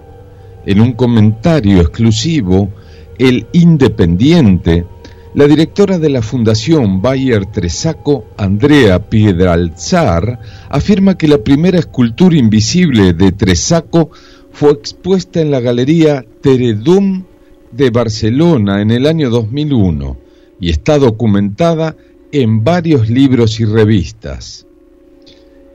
En 0.66 0.82
un 0.82 0.92
comentario 0.92 1.80
exclusivo, 1.80 2.74
El 3.18 3.48
Independiente, 3.54 4.86
la 5.34 5.48
directora 5.48 5.98
de 5.98 6.10
la 6.10 6.22
Fundación 6.22 7.02
Bayer 7.02 7.46
Tresaco, 7.46 8.26
Andrea 8.36 9.00
Piedralzar, 9.10 10.40
afirma 10.68 11.18
que 11.18 11.30
la 11.30 11.38
primera 11.38 11.80
escultura 11.80 12.36
invisible 12.36 13.14
de 13.14 13.32
Tresaco 13.32 14.12
fue 14.56 14.72
expuesta 14.72 15.42
en 15.42 15.52
la 15.52 15.60
Galería 15.60 16.26
Teredum 16.40 17.26
de 17.74 17.90
Barcelona 17.90 18.82
en 18.82 18.90
el 18.90 19.06
año 19.06 19.30
2001 19.30 20.18
y 20.62 20.70
está 20.70 20.98
documentada 20.98 21.98
en 22.32 22.64
varios 22.64 23.10
libros 23.10 23.60
y 23.60 23.66
revistas. 23.66 24.66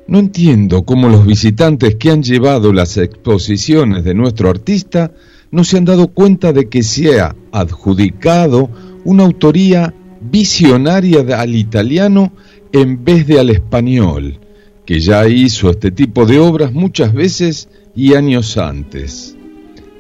No 0.07 0.19
entiendo 0.19 0.85
cómo 0.85 1.11
los 1.11 1.27
visitantes 1.27 1.97
que 1.97 2.11
han 2.11 2.23
llevado 2.23 2.73
las 2.73 2.97
exposiciones 2.97 4.03
de 4.03 4.15
nuestro 4.15 4.49
artista 4.49 5.13
no 5.51 5.63
se 5.63 5.77
han 5.77 5.85
dado 5.85 6.09
cuenta 6.09 6.55
de 6.55 6.71
que 6.71 6.83
se 6.83 7.21
ha 7.21 7.37
adjudicado 7.53 8.71
una 9.05 9.25
autoría 9.25 9.93
visionaria 10.23 11.21
al 11.39 11.55
italiano 11.55 12.33
en 12.73 13.05
vez 13.05 13.27
de 13.27 13.41
al 13.41 13.51
español, 13.51 14.41
que 14.87 15.01
ya 15.01 15.29
hizo 15.29 15.69
este 15.69 15.91
tipo 15.91 16.25
de 16.25 16.39
obras 16.39 16.73
muchas 16.73 17.13
veces 17.13 17.69
y 17.95 18.15
años 18.15 18.57
antes. 18.57 19.37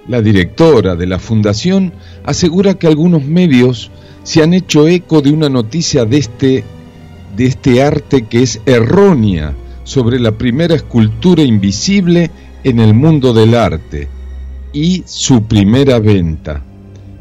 La 0.09 0.23
directora 0.23 0.97
de 0.97 1.07
la 1.07 1.19
fundación 1.19 1.93
asegura 2.25 2.75
que 2.75 2.87
algunos 2.87 3.25
medios 3.25 3.91
se 4.23 4.43
han 4.43 4.55
hecho 4.55 4.89
eco 4.89 5.23
de 5.23 5.31
una 5.31 5.49
noticia 5.49 6.05
de 6.05 6.19
este, 6.19 6.65
de 7.37 7.47
este 7.47 7.83
arte 7.83 8.27
que 8.27 8.43
es 8.43 8.61
errónea, 8.67 9.55
sobre 9.85 10.21
la 10.21 10.39
primera 10.39 10.77
escultura 10.77 11.43
invisible 11.43 12.31
en 12.63 12.79
el 12.79 12.95
mundo 12.95 13.33
del 13.33 13.57
arte 13.57 14.09
y 14.73 15.03
su 15.05 15.43
primera 15.45 15.99
venta. 15.99 16.63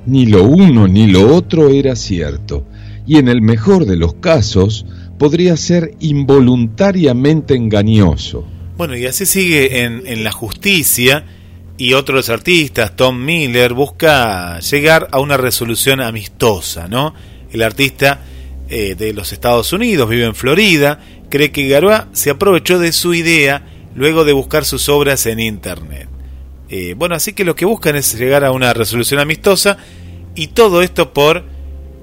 Ni 0.06 0.28
lo 0.28 0.44
uno 0.44 0.88
ni 0.88 1.08
lo 1.08 1.34
otro 1.34 1.70
era 1.70 1.96
cierto, 1.96 2.66
y 3.08 3.18
en 3.18 3.28
el 3.28 3.42
mejor 3.42 3.86
de 3.86 3.96
los 3.96 4.14
casos 4.14 4.86
podría 5.18 5.58
ser 5.58 5.96
involuntariamente 6.00 7.56
engañoso. 7.56 8.46
Bueno, 8.80 8.96
y 8.96 9.06
así 9.08 9.26
sigue 9.26 9.82
en, 9.82 10.04
en 10.06 10.24
la 10.24 10.32
justicia 10.32 11.26
y 11.78 11.96
otros 11.96 12.30
artistas, 12.30 12.96
Tom 12.96 13.26
Miller, 13.26 13.74
busca 13.74 14.58
llegar 14.62 15.10
a 15.12 15.20
una 15.20 15.36
resolución 15.36 16.00
amistosa, 16.00 16.88
¿no? 16.88 17.14
El 17.52 17.62
artista 17.62 18.22
eh, 18.70 18.96
de 18.96 19.12
los 19.12 19.34
Estados 19.34 19.74
Unidos 19.74 20.10
vive 20.10 20.24
en 20.24 20.34
Florida, 20.34 21.02
cree 21.30 21.52
que 21.52 21.68
Garoa 21.68 22.08
se 22.14 22.30
aprovechó 22.30 22.80
de 22.80 22.94
su 22.94 23.14
idea 23.14 23.68
luego 23.96 24.24
de 24.24 24.32
buscar 24.32 24.64
sus 24.64 24.88
obras 24.88 25.26
en 25.26 25.42
Internet. 25.42 26.08
Eh, 26.70 26.94
bueno, 26.96 27.16
así 27.16 27.34
que 27.34 27.44
lo 27.44 27.58
que 27.58 27.66
buscan 27.66 27.98
es 27.98 28.18
llegar 28.18 28.46
a 28.46 28.54
una 28.54 28.72
resolución 28.72 29.20
amistosa 29.20 29.76
y 30.36 30.48
todo 30.48 30.84
esto 30.84 31.12
por 31.12 31.44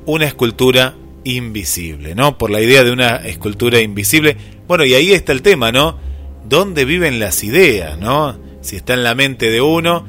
una 0.05 0.27
escultura 0.27 0.95
invisible, 1.25 2.15
¿no? 2.15 2.37
Por 2.37 2.51
la 2.51 2.61
idea 2.61 2.85
de 2.85 2.93
una 2.93 3.17
escultura 3.17 3.81
invisible. 3.81 4.37
Bueno, 4.69 4.85
y 4.85 4.93
ahí 4.93 5.13
está 5.13 5.33
el 5.33 5.41
tema, 5.41 5.73
¿no? 5.73 6.05
¿Dónde 6.49 6.85
viven 6.85 7.19
las 7.19 7.43
ideas, 7.45 7.99
¿no? 7.99 8.37
Si 8.61 8.77
está 8.77 8.95
en 8.95 9.03
la 9.03 9.15
mente 9.15 9.51
de 9.51 9.61
uno, 9.61 10.07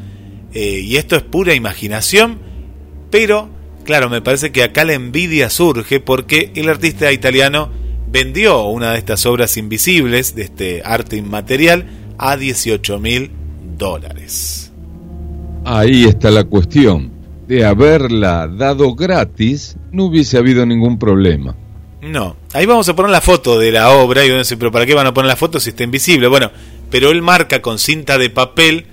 eh, 0.54 0.80
y 0.80 0.98
esto 0.98 1.16
es 1.16 1.24
pura 1.24 1.54
imaginación, 1.54 2.40
pero, 3.10 3.50
claro, 3.86 4.10
me 4.10 4.22
parece 4.22 4.52
que 4.52 4.64
acá 4.64 4.86
la 4.86 4.94
envidia 4.94 5.50
surge 5.50 6.00
porque 6.00 6.52
el 6.56 6.70
artista 6.70 7.12
italiano 7.12 7.70
vendió 8.10 8.66
una 8.66 8.92
de 8.92 9.00
estas 9.00 9.26
obras 9.26 9.58
invisibles, 9.58 10.36
de 10.36 10.44
este 10.44 10.82
arte 10.84 11.18
inmaterial, 11.18 11.86
a 12.18 12.38
18 12.38 13.00
mil 13.00 13.32
dólares. 13.78 14.72
Ahí 15.66 16.06
está 16.06 16.32
la 16.32 16.46
cuestión. 16.46 17.12
De 17.48 17.66
haberla 17.66 18.48
dado 18.48 18.94
gratis, 18.94 19.78
no 19.92 20.06
hubiese 20.06 20.38
habido 20.38 20.66
ningún 20.66 21.00
problema. 21.00 21.56
No, 22.02 22.36
ahí 22.54 22.66
vamos 22.66 22.88
a 22.90 22.96
poner 22.96 23.12
la 23.12 23.22
foto 23.22 23.58
de 23.58 23.72
la 23.72 23.92
obra 23.92 24.26
y 24.26 24.30
uno 24.30 24.40
dice, 24.40 24.58
pero 24.58 24.72
¿para 24.72 24.86
qué 24.86 24.94
van 24.94 25.08
a 25.08 25.14
poner 25.14 25.28
la 25.28 25.36
foto 25.36 25.60
si 25.60 25.72
está 25.72 25.84
invisible? 25.84 26.28
Bueno, 26.28 26.52
pero 26.92 27.10
él 27.10 27.22
marca 27.22 27.62
con 27.62 27.80
cinta 27.80 28.18
de 28.18 28.30
papel 28.30 28.86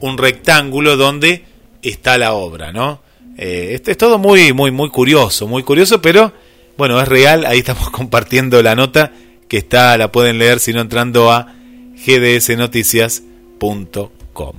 un 0.00 0.18
rectángulo 0.18 0.96
donde 0.96 1.44
está 1.82 2.18
la 2.18 2.34
obra, 2.34 2.72
¿no? 2.72 3.02
Eh, 3.36 3.80
es 3.84 3.96
todo 3.96 4.18
muy, 4.18 4.52
muy, 4.52 4.70
muy 4.70 4.90
curioso, 4.90 5.46
muy 5.46 5.62
curioso, 5.62 6.02
pero 6.02 6.32
bueno, 6.76 7.00
es 7.00 7.08
real, 7.08 7.46
ahí 7.46 7.60
estamos 7.60 7.90
compartiendo 7.90 8.62
la 8.62 8.74
nota 8.74 9.12
que 9.48 9.56
está, 9.56 9.96
la 9.96 10.12
pueden 10.12 10.38
leer 10.38 10.60
si 10.60 10.72
no 10.72 10.80
entrando 10.80 11.32
a 11.32 11.54
gdsnoticias.com. 12.06 14.52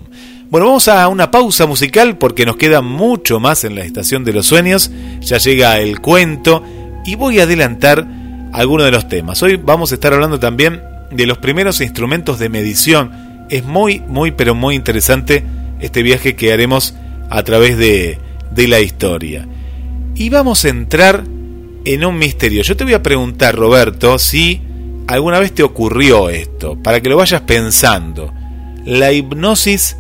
Bueno, 0.50 0.66
vamos 0.66 0.88
a 0.88 1.08
una 1.08 1.30
pausa 1.30 1.68
musical 1.68 2.18
porque 2.18 2.46
nos 2.46 2.58
queda 2.58 2.82
mucho 2.82 3.40
más 3.40 3.64
en 3.64 3.76
la 3.76 3.84
estación 3.84 4.26
de 4.26 4.34
los 4.34 4.48
sueños. 4.48 4.90
Ya 5.22 5.38
llega 5.38 5.78
el 5.78 6.02
cuento 6.02 6.64
y 7.06 7.16
voy 7.16 7.40
a 7.40 7.44
adelantar 7.44 8.06
algunos 8.52 8.86
de 8.86 8.92
los 8.92 9.08
temas. 9.08 9.42
Hoy 9.44 9.56
vamos 9.58 9.92
a 9.92 9.96
estar 9.96 10.14
hablando 10.14 10.40
también 10.40 10.82
de 11.12 11.26
los 11.26 11.38
primeros 11.38 11.82
instrumentos 11.82 12.40
de 12.40 12.50
medición. 12.50 13.46
Es 13.50 13.64
muy, 13.64 14.00
muy, 14.00 14.32
pero 14.32 14.56
muy 14.56 14.76
interesante 14.76 15.44
este 15.80 16.04
viaje 16.04 16.36
que 16.36 16.54
haremos 16.54 16.96
a 17.30 17.44
través 17.44 17.78
de, 17.78 18.20
de 18.52 18.68
la 18.68 18.80
historia. 18.80 19.48
Y 20.16 20.30
vamos 20.30 20.66
a 20.66 20.70
entrar 20.70 21.24
en 21.86 22.06
un 22.06 22.18
misterio. 22.18 22.62
Yo 22.64 22.76
te 22.76 22.84
voy 22.84 22.94
a 22.94 23.04
preguntar, 23.04 23.56
Roberto, 23.56 24.20
si 24.20 24.62
alguna 25.08 25.40
vez 25.40 25.54
te 25.54 25.64
ocurrió 25.64 26.30
esto, 26.30 26.78
para 26.82 27.02
que 27.02 27.10
lo 27.10 27.18
vayas 27.18 27.42
pensando. 27.42 28.34
La 28.86 29.12
hipnosis 29.12 29.98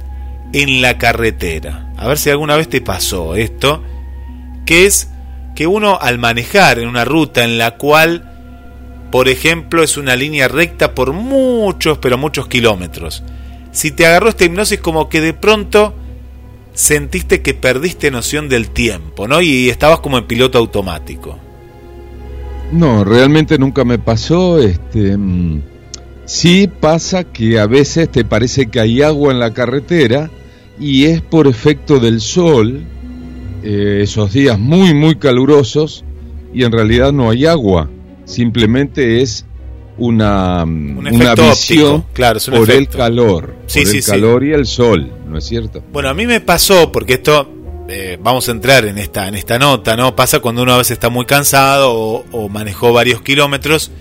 en 0.53 0.81
la 0.81 0.97
carretera. 0.97 1.91
A 1.97 2.07
ver 2.07 2.17
si 2.17 2.29
alguna 2.29 2.55
vez 2.55 2.69
te 2.69 2.81
pasó 2.81 3.35
esto, 3.35 3.83
que 4.65 4.85
es 4.85 5.09
que 5.59 5.67
uno 5.67 5.99
al 5.99 6.19
manejar 6.19 6.79
en 6.79 6.87
una 6.87 7.03
ruta 7.03 7.43
en 7.43 7.57
la 7.57 7.71
cual, 7.71 8.23
por 9.11 9.27
ejemplo, 9.27 9.83
es 9.83 9.97
una 9.97 10.15
línea 10.15 10.47
recta 10.47 10.95
por 10.95 11.11
muchos, 11.11 11.97
pero 11.97 12.17
muchos 12.17 12.47
kilómetros, 12.47 13.23
si 13.73 13.91
te 13.91 14.05
agarró 14.05 14.29
esta 14.29 14.45
hipnosis 14.45 14.79
como 14.79 15.09
que 15.09 15.19
de 15.19 15.33
pronto 15.33 15.93
sentiste 16.73 17.41
que 17.41 17.55
perdiste 17.55 18.09
noción 18.09 18.47
del 18.47 18.69
tiempo, 18.69 19.27
¿no? 19.27 19.41
Y 19.41 19.69
estabas 19.69 19.99
como 19.99 20.17
en 20.17 20.27
piloto 20.27 20.57
automático. 20.57 21.37
No, 22.71 23.03
realmente 23.03 23.57
nunca 23.57 23.83
me 23.83 23.99
pasó. 23.99 24.59
Este, 24.59 25.17
mm, 25.17 25.61
sí 26.23 26.69
pasa 26.69 27.25
que 27.25 27.59
a 27.59 27.67
veces 27.67 28.09
te 28.09 28.23
parece 28.23 28.67
que 28.67 28.79
hay 28.79 29.01
agua 29.01 29.33
en 29.33 29.39
la 29.39 29.53
carretera 29.53 30.31
y 30.79 31.07
es 31.07 31.21
por 31.21 31.47
efecto 31.47 31.99
del 31.99 32.21
sol, 32.21 32.85
eh, 33.63 33.99
esos 34.03 34.33
días 34.33 34.57
muy, 34.59 34.93
muy 34.93 35.15
calurosos, 35.15 36.03
y 36.53 36.63
en 36.63 36.71
realidad 36.71 37.11
no 37.11 37.29
hay 37.29 37.45
agua, 37.45 37.89
simplemente 38.25 39.21
es 39.21 39.45
una, 39.97 40.63
Un 40.63 40.97
una 40.97 41.09
efecto 41.09 41.49
visión 41.49 41.85
óptico, 41.95 42.09
claro, 42.13 42.37
es 42.37 42.47
un 42.47 42.55
por 42.55 42.71
el 42.71 42.87
calor, 42.87 43.55
Sí, 43.67 43.81
por 43.81 43.89
sí, 43.91 43.97
el 43.97 44.03
sí. 44.03 44.11
calor 44.11 44.43
y 44.43 44.53
el 44.53 44.65
sol, 44.65 45.11
¿no 45.27 45.37
es 45.37 45.45
cierto? 45.45 45.83
Bueno, 45.91 46.09
a 46.09 46.13
mí 46.13 46.25
me 46.25 46.39
pasó, 46.39 46.91
porque 46.91 47.13
esto, 47.15 47.49
eh, 47.89 48.17
vamos 48.21 48.47
a 48.47 48.51
entrar 48.51 48.85
en 48.85 48.97
esta, 48.97 49.27
en 49.27 49.35
esta 49.35 49.59
nota, 49.59 49.97
¿no? 49.97 50.15
Pasa 50.15 50.39
cuando 50.39 50.63
uno 50.63 50.73
a 50.73 50.77
veces 50.77 50.91
está 50.91 51.09
muy 51.09 51.25
cansado 51.25 51.91
o, 51.93 52.25
o 52.31 52.49
manejó 52.49 52.93
varios 52.93 53.21
kilómetros. 53.21 53.91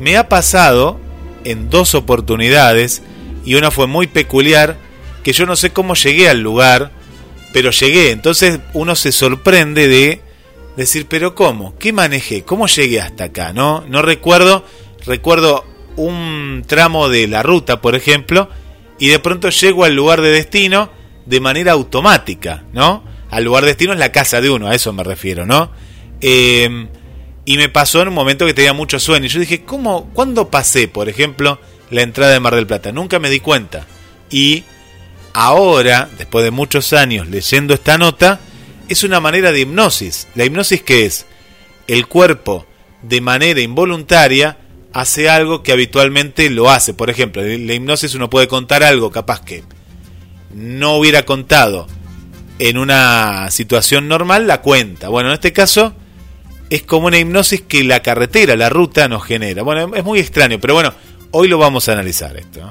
Me 0.00 0.16
ha 0.16 0.28
pasado 0.28 0.98
en 1.44 1.68
dos 1.70 1.94
oportunidades, 1.94 3.02
y 3.44 3.56
una 3.56 3.70
fue 3.70 3.86
muy 3.86 4.06
peculiar, 4.06 4.78
que 5.22 5.32
yo 5.32 5.44
no 5.44 5.54
sé 5.56 5.70
cómo 5.70 5.94
llegué 5.94 6.28
al 6.30 6.40
lugar, 6.40 6.90
pero 7.54 7.70
llegué. 7.70 8.10
Entonces 8.10 8.58
uno 8.72 8.96
se 8.96 9.12
sorprende 9.12 9.86
de 9.86 10.20
decir, 10.76 11.06
pero 11.08 11.36
¿cómo? 11.36 11.78
¿Qué 11.78 11.92
manejé? 11.92 12.42
¿Cómo 12.42 12.66
llegué 12.66 13.00
hasta 13.00 13.24
acá? 13.24 13.52
No, 13.52 13.84
no 13.88 14.02
recuerdo, 14.02 14.64
recuerdo 15.06 15.64
un 15.94 16.64
tramo 16.66 17.08
de 17.08 17.28
la 17.28 17.44
ruta, 17.44 17.80
por 17.80 17.94
ejemplo, 17.94 18.50
y 18.98 19.06
de 19.06 19.20
pronto 19.20 19.50
llego 19.50 19.84
al 19.84 19.94
lugar 19.94 20.20
de 20.20 20.32
destino 20.32 20.90
de 21.26 21.38
manera 21.38 21.70
automática, 21.70 22.64
¿no? 22.72 23.04
Al 23.30 23.44
lugar 23.44 23.62
de 23.62 23.68
destino 23.68 23.92
es 23.92 24.00
la 24.00 24.10
casa 24.10 24.40
de 24.40 24.50
uno, 24.50 24.66
a 24.66 24.74
eso 24.74 24.92
me 24.92 25.04
refiero, 25.04 25.46
¿no? 25.46 25.70
Eh, 26.20 26.88
y 27.44 27.56
me 27.56 27.68
pasó 27.68 28.02
en 28.02 28.08
un 28.08 28.14
momento 28.14 28.46
que 28.46 28.54
tenía 28.54 28.72
mucho 28.72 28.98
sueño. 28.98 29.26
Y 29.26 29.28
yo 29.28 29.38
dije, 29.38 29.62
¿cómo, 29.62 30.10
¿cuándo 30.12 30.50
pasé, 30.50 30.88
por 30.88 31.08
ejemplo, 31.08 31.60
la 31.90 32.02
entrada 32.02 32.32
de 32.32 32.40
Mar 32.40 32.56
del 32.56 32.66
Plata? 32.66 32.90
Nunca 32.90 33.20
me 33.20 33.30
di 33.30 33.38
cuenta. 33.38 33.86
Y 34.28 34.64
ahora, 35.34 36.08
después 36.16 36.44
de 36.44 36.50
muchos 36.50 36.94
años 36.94 37.28
leyendo 37.28 37.74
esta 37.74 37.98
nota, 37.98 38.40
es 38.88 39.04
una 39.04 39.20
manera 39.20 39.52
de 39.52 39.60
hipnosis. 39.60 40.28
¿La 40.34 40.44
hipnosis 40.44 40.82
qué 40.82 41.04
es? 41.04 41.26
El 41.86 42.06
cuerpo, 42.06 42.66
de 43.02 43.20
manera 43.20 43.60
involuntaria, 43.60 44.58
hace 44.94 45.28
algo 45.28 45.62
que 45.62 45.72
habitualmente 45.72 46.48
lo 46.48 46.70
hace. 46.70 46.94
Por 46.94 47.10
ejemplo, 47.10 47.44
en 47.44 47.66
la 47.66 47.74
hipnosis 47.74 48.14
uno 48.14 48.30
puede 48.30 48.48
contar 48.48 48.82
algo 48.82 49.10
capaz 49.10 49.40
que 49.42 49.64
no 50.54 50.96
hubiera 50.96 51.24
contado 51.24 51.88
en 52.58 52.78
una 52.78 53.50
situación 53.50 54.08
normal, 54.08 54.46
la 54.46 54.62
cuenta. 54.62 55.08
Bueno, 55.08 55.30
en 55.30 55.34
este 55.34 55.52
caso 55.52 55.94
es 56.70 56.82
como 56.82 57.08
una 57.08 57.18
hipnosis 57.18 57.62
que 57.62 57.82
la 57.84 58.00
carretera, 58.00 58.56
la 58.56 58.68
ruta 58.68 59.08
nos 59.08 59.24
genera. 59.24 59.62
Bueno, 59.62 59.94
es 59.94 60.04
muy 60.04 60.20
extraño, 60.20 60.60
pero 60.60 60.74
bueno, 60.74 60.94
hoy 61.32 61.48
lo 61.48 61.58
vamos 61.58 61.88
a 61.88 61.92
analizar 61.92 62.36
esto. 62.36 62.70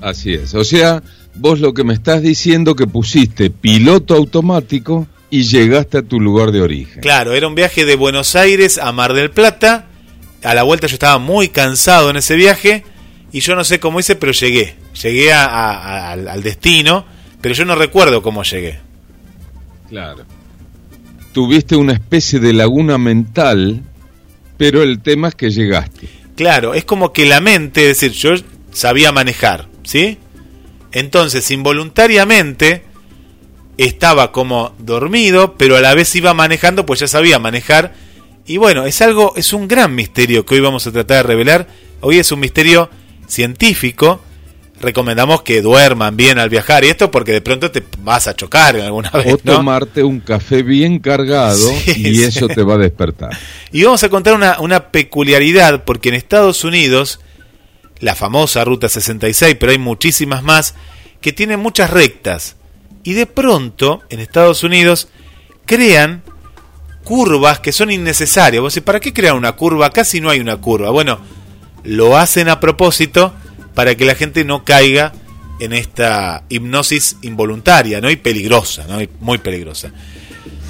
Así 0.00 0.32
es, 0.32 0.54
o 0.54 0.64
sea, 0.64 1.02
vos 1.38 1.60
lo 1.60 1.72
que 1.74 1.84
me 1.84 1.94
estás 1.94 2.22
diciendo 2.22 2.74
que 2.74 2.86
pusiste 2.86 3.50
piloto 3.50 4.14
automático 4.14 5.06
y 5.30 5.42
llegaste 5.42 5.98
a 5.98 6.02
tu 6.02 6.20
lugar 6.20 6.52
de 6.52 6.60
origen. 6.60 7.00
Claro, 7.02 7.34
era 7.34 7.46
un 7.48 7.54
viaje 7.54 7.84
de 7.84 7.96
Buenos 7.96 8.34
Aires 8.36 8.78
a 8.78 8.92
Mar 8.92 9.12
del 9.14 9.30
Plata. 9.30 9.86
A 10.42 10.54
la 10.54 10.62
vuelta 10.62 10.86
yo 10.86 10.94
estaba 10.94 11.18
muy 11.18 11.48
cansado 11.48 12.10
en 12.10 12.16
ese 12.16 12.34
viaje 12.36 12.84
y 13.32 13.40
yo 13.40 13.54
no 13.56 13.64
sé 13.64 13.78
cómo 13.80 14.00
hice, 14.00 14.16
pero 14.16 14.32
llegué. 14.32 14.76
Llegué 15.02 15.32
a- 15.32 15.44
a- 15.44 15.72
a- 15.76 16.12
al, 16.12 16.28
al 16.28 16.42
destino, 16.42 17.04
pero 17.40 17.54
yo 17.54 17.64
no 17.64 17.74
recuerdo 17.74 18.22
cómo 18.22 18.42
llegué. 18.42 18.78
Claro. 19.88 20.24
Tuviste 21.32 21.76
una 21.76 21.92
especie 21.92 22.40
de 22.40 22.52
laguna 22.52 22.98
mental, 22.98 23.82
pero 24.56 24.82
el 24.82 25.00
tema 25.00 25.28
es 25.28 25.34
que 25.34 25.50
llegaste. 25.50 26.08
Claro, 26.36 26.74
es 26.74 26.84
como 26.84 27.12
que 27.12 27.26
la 27.26 27.40
mente, 27.40 27.90
es 27.90 28.00
decir, 28.00 28.12
yo 28.12 28.30
sabía 28.72 29.12
manejar, 29.12 29.68
¿sí? 29.82 30.18
Entonces, 30.92 31.50
involuntariamente 31.50 32.82
estaba 33.76 34.32
como 34.32 34.74
dormido, 34.78 35.54
pero 35.56 35.76
a 35.76 35.80
la 35.80 35.94
vez 35.94 36.14
iba 36.16 36.34
manejando, 36.34 36.86
pues 36.86 37.00
ya 37.00 37.08
sabía 37.08 37.38
manejar. 37.38 37.94
Y 38.46 38.56
bueno, 38.56 38.86
es 38.86 39.00
algo, 39.02 39.34
es 39.36 39.52
un 39.52 39.68
gran 39.68 39.94
misterio 39.94 40.44
que 40.46 40.54
hoy 40.54 40.60
vamos 40.60 40.86
a 40.86 40.92
tratar 40.92 41.18
de 41.18 41.22
revelar. 41.24 41.68
Hoy 42.00 42.18
es 42.18 42.32
un 42.32 42.40
misterio 42.40 42.90
científico. 43.26 44.20
Recomendamos 44.80 45.42
que 45.42 45.60
duerman 45.60 46.16
bien 46.16 46.38
al 46.38 46.48
viajar 46.48 46.84
y 46.84 46.88
esto 46.88 47.10
porque 47.10 47.32
de 47.32 47.40
pronto 47.40 47.70
te 47.72 47.82
vas 47.98 48.28
a 48.28 48.36
chocar 48.36 48.76
alguna 48.76 49.10
vez, 49.10 49.34
O 49.34 49.40
¿no? 49.42 49.54
tomarte 49.56 50.04
un 50.04 50.20
café 50.20 50.62
bien 50.62 51.00
cargado 51.00 51.56
Sí, 51.84 51.90
y 51.96 52.14
sí. 52.14 52.22
eso 52.24 52.46
te 52.48 52.62
va 52.62 52.74
a 52.74 52.78
despertar. 52.78 53.36
Y 53.72 53.82
vamos 53.82 54.02
a 54.04 54.08
contar 54.08 54.34
una, 54.34 54.60
una 54.60 54.90
peculiaridad, 54.90 55.84
porque 55.84 56.08
en 56.10 56.14
Estados 56.14 56.62
Unidos 56.62 57.18
la 58.00 58.14
famosa 58.14 58.64
Ruta 58.64 58.88
66, 58.88 59.56
pero 59.58 59.72
hay 59.72 59.78
muchísimas 59.78 60.42
más, 60.42 60.74
que 61.20 61.32
tienen 61.32 61.60
muchas 61.60 61.90
rectas. 61.90 62.56
Y 63.02 63.12
de 63.12 63.26
pronto, 63.26 64.02
en 64.10 64.20
Estados 64.20 64.62
Unidos, 64.62 65.08
crean 65.66 66.22
curvas 67.04 67.60
que 67.60 67.72
son 67.72 67.90
innecesarias. 67.90 68.60
Vos 68.60 68.74
decís, 68.74 68.84
¿para 68.84 69.00
qué 69.00 69.12
crear 69.12 69.34
una 69.34 69.52
curva? 69.52 69.90
Casi 69.90 70.20
no 70.20 70.30
hay 70.30 70.40
una 70.40 70.56
curva. 70.56 70.90
Bueno, 70.90 71.18
lo 71.84 72.16
hacen 72.16 72.48
a 72.48 72.60
propósito 72.60 73.32
para 73.74 73.94
que 73.94 74.04
la 74.04 74.14
gente 74.14 74.44
no 74.44 74.64
caiga 74.64 75.12
en 75.60 75.72
esta 75.72 76.44
hipnosis 76.48 77.16
involuntaria, 77.22 78.00
¿no? 78.00 78.10
Y 78.10 78.16
peligrosa, 78.16 78.86
¿no? 78.88 78.98
muy 79.20 79.38
peligrosa. 79.38 79.90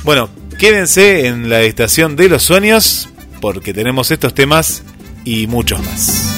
Bueno, 0.04 0.30
quédense 0.58 1.26
en 1.26 1.50
la 1.50 1.62
estación 1.62 2.16
de 2.16 2.28
los 2.28 2.42
sueños 2.42 3.08
porque 3.40 3.74
tenemos 3.74 4.10
estos 4.10 4.34
temas 4.34 4.82
y 5.24 5.46
muchos 5.46 5.80
más. 5.84 6.37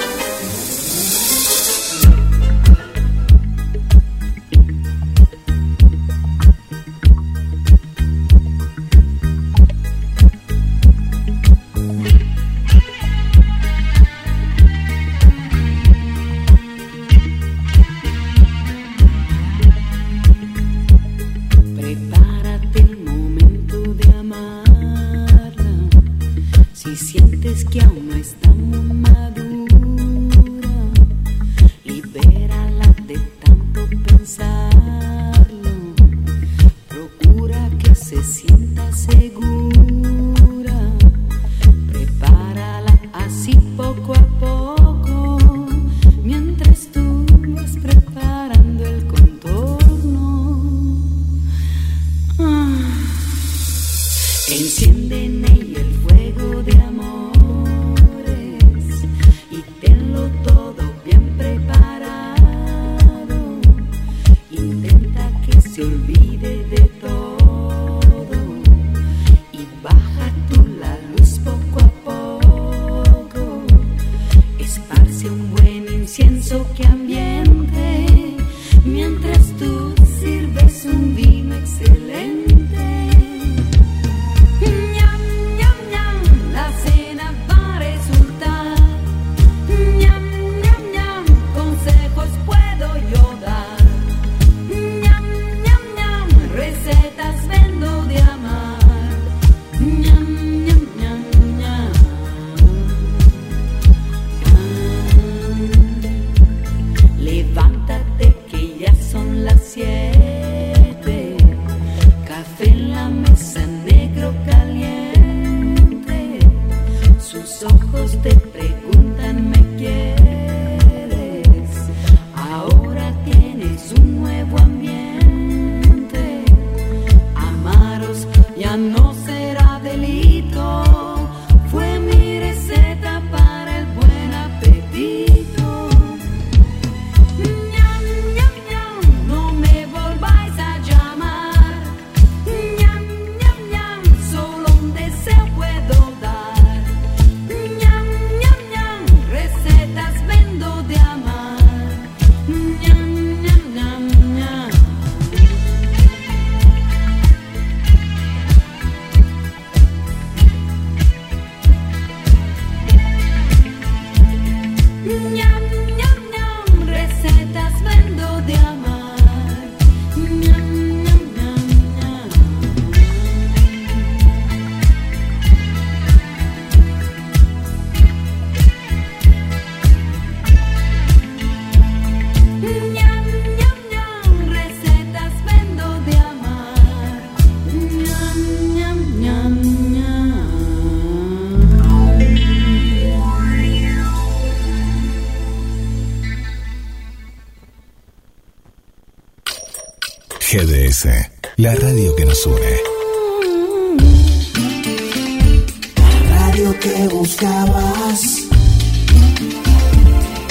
Que 206.81 207.07
buscabas. 207.07 208.47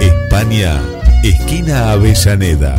España, 0.00 0.80
esquina 1.24 1.90
Avellaneda. 1.90 2.76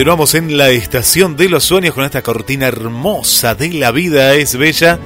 Continuamos 0.00 0.34
en 0.34 0.56
la 0.56 0.70
estación 0.70 1.36
de 1.36 1.50
los 1.50 1.62
sueños 1.62 1.92
con 1.92 2.04
esta 2.04 2.22
cortina 2.22 2.68
hermosa 2.68 3.54
de 3.54 3.70
la 3.74 3.90
vida 3.90 4.32
es 4.32 4.56
bella. 4.56 4.98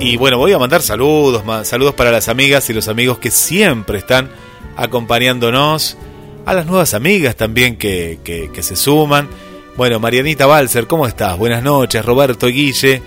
Y 0.00 0.16
bueno, 0.16 0.36
voy 0.36 0.52
a 0.52 0.58
mandar 0.58 0.82
saludos, 0.82 1.44
saludos 1.64 1.94
para 1.94 2.10
las 2.10 2.28
amigas 2.28 2.68
y 2.70 2.72
los 2.72 2.88
amigos 2.88 3.18
que 3.20 3.30
siempre 3.30 3.98
están 3.98 4.28
acompañándonos, 4.76 5.96
a 6.44 6.54
las 6.54 6.66
nuevas 6.66 6.92
amigas 6.92 7.36
también 7.36 7.76
que, 7.76 8.50
se 8.60 8.74
suman. 8.74 9.28
Bueno, 9.76 10.00
Marianita 10.00 10.46
Balser, 10.46 10.88
¿cómo 10.88 11.06
estás? 11.06 11.38
Buenas 11.38 11.62
noches, 11.62 12.04
Roberto 12.04 12.48
Guille, 12.48 13.00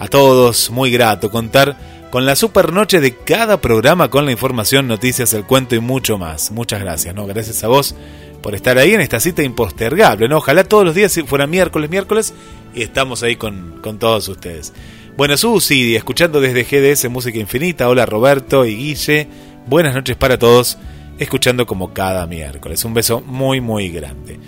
a 0.00 0.08
todos, 0.08 0.70
muy 0.70 0.90
grato 0.90 1.30
contar 1.30 1.76
con 2.10 2.26
la 2.26 2.34
super 2.34 2.72
noche 2.72 2.98
de 2.98 3.14
cada 3.14 3.60
programa 3.60 4.10
con 4.10 4.26
la 4.26 4.32
información, 4.32 4.88
noticias, 4.88 5.32
el 5.34 5.44
cuento 5.44 5.76
y 5.76 5.78
mucho 5.78 6.18
más. 6.18 6.50
Muchas 6.50 6.80
gracias, 6.80 7.14
¿no? 7.14 7.26
Gracias 7.26 7.62
a 7.62 7.68
vos 7.68 7.94
por 8.42 8.54
estar 8.54 8.78
ahí 8.78 8.94
en 8.94 9.00
esta 9.00 9.20
cita 9.20 9.42
impostergable, 9.42 10.28
¿no? 10.28 10.38
Ojalá 10.38 10.64
todos 10.64 10.84
los 10.84 10.94
días 10.94 11.18
fuera 11.26 11.46
miércoles, 11.46 11.90
miércoles 11.90 12.34
y 12.74 12.82
estamos 12.82 13.22
ahí 13.22 13.36
con, 13.36 13.80
con 13.82 13.98
todos 13.98 14.28
ustedes. 14.28 14.72
Bueno, 15.16 15.36
Susi, 15.36 15.96
escuchando 15.96 16.40
desde 16.40 16.64
GDS 16.64 17.10
Música 17.10 17.38
Infinita. 17.38 17.88
Hola 17.88 18.06
Roberto 18.06 18.64
y 18.64 18.76
Guille. 18.76 19.28
Buenas 19.66 19.94
noches 19.94 20.16
para 20.16 20.38
todos, 20.38 20.78
escuchando 21.18 21.66
como 21.66 21.92
cada 21.92 22.26
miércoles. 22.26 22.84
Un 22.84 22.94
beso 22.94 23.20
muy, 23.20 23.60
muy 23.60 23.90
grande. 23.90 24.38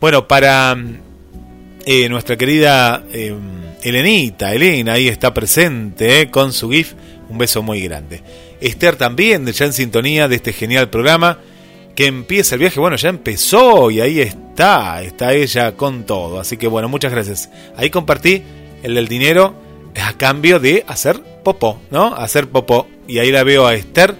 Bueno, 0.00 0.28
para 0.28 0.76
eh, 1.86 2.08
nuestra 2.08 2.36
querida 2.36 3.04
eh, 3.12 3.34
Elenita, 3.82 4.54
Elena, 4.54 4.92
ahí 4.92 5.08
está 5.08 5.34
presente 5.34 6.20
eh, 6.20 6.30
con 6.30 6.52
su 6.52 6.70
GIF. 6.70 6.94
Un 7.28 7.38
beso 7.38 7.62
muy 7.62 7.80
grande. 7.80 8.22
Esther 8.60 8.96
también, 8.96 9.46
ya 9.46 9.64
en 9.64 9.72
sintonía 9.72 10.28
de 10.28 10.36
este 10.36 10.52
genial 10.52 10.90
programa 10.90 11.38
que 11.94 12.06
empieza 12.06 12.54
el 12.54 12.60
viaje. 12.60 12.80
Bueno, 12.80 12.96
ya 12.96 13.08
empezó 13.08 13.90
y 13.90 14.00
ahí 14.00 14.20
está, 14.20 15.02
está 15.02 15.32
ella 15.32 15.72
con 15.76 16.04
todo. 16.04 16.40
Así 16.40 16.56
que 16.56 16.66
bueno, 16.66 16.88
muchas 16.88 17.12
gracias. 17.12 17.50
Ahí 17.76 17.90
compartí 17.90 18.42
el 18.82 18.94
del 18.94 19.08
dinero 19.08 19.54
a 20.02 20.12
cambio 20.14 20.58
de 20.58 20.84
hacer 20.86 21.20
popó, 21.42 21.80
¿no? 21.90 22.14
Hacer 22.14 22.48
popó. 22.48 22.86
Y 23.06 23.18
ahí 23.18 23.30
la 23.30 23.44
veo 23.44 23.66
a 23.66 23.74
Esther 23.74 24.16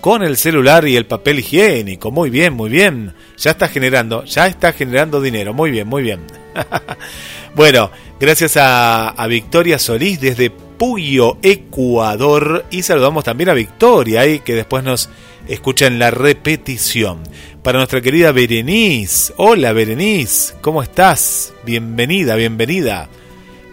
con 0.00 0.22
el 0.22 0.36
celular 0.36 0.86
y 0.88 0.96
el 0.96 1.06
papel 1.06 1.38
higiénico. 1.38 2.10
Muy 2.10 2.30
bien, 2.30 2.54
muy 2.54 2.70
bien. 2.70 3.14
Ya 3.38 3.52
está 3.52 3.68
generando, 3.68 4.24
ya 4.24 4.46
está 4.46 4.72
generando 4.72 5.20
dinero. 5.20 5.54
Muy 5.54 5.70
bien, 5.70 5.86
muy 5.86 6.02
bien. 6.02 6.20
bueno, 7.54 7.90
gracias 8.18 8.56
a, 8.56 9.10
a 9.10 9.26
Victoria 9.26 9.78
Solís 9.78 10.20
desde 10.20 10.50
Puyo, 10.82 11.38
Ecuador. 11.42 12.64
Y 12.72 12.82
saludamos 12.82 13.22
también 13.22 13.50
a 13.50 13.54
Victoria, 13.54 14.22
ahí 14.22 14.40
que 14.40 14.56
después 14.56 14.82
nos 14.82 15.10
escucha 15.46 15.86
en 15.86 16.00
la 16.00 16.10
repetición. 16.10 17.22
Para 17.62 17.78
nuestra 17.78 18.00
querida 18.00 18.32
Berenice. 18.32 19.32
Hola 19.36 19.72
Berenice, 19.72 20.54
¿cómo 20.60 20.82
estás? 20.82 21.52
Bienvenida, 21.64 22.34
bienvenida. 22.34 23.08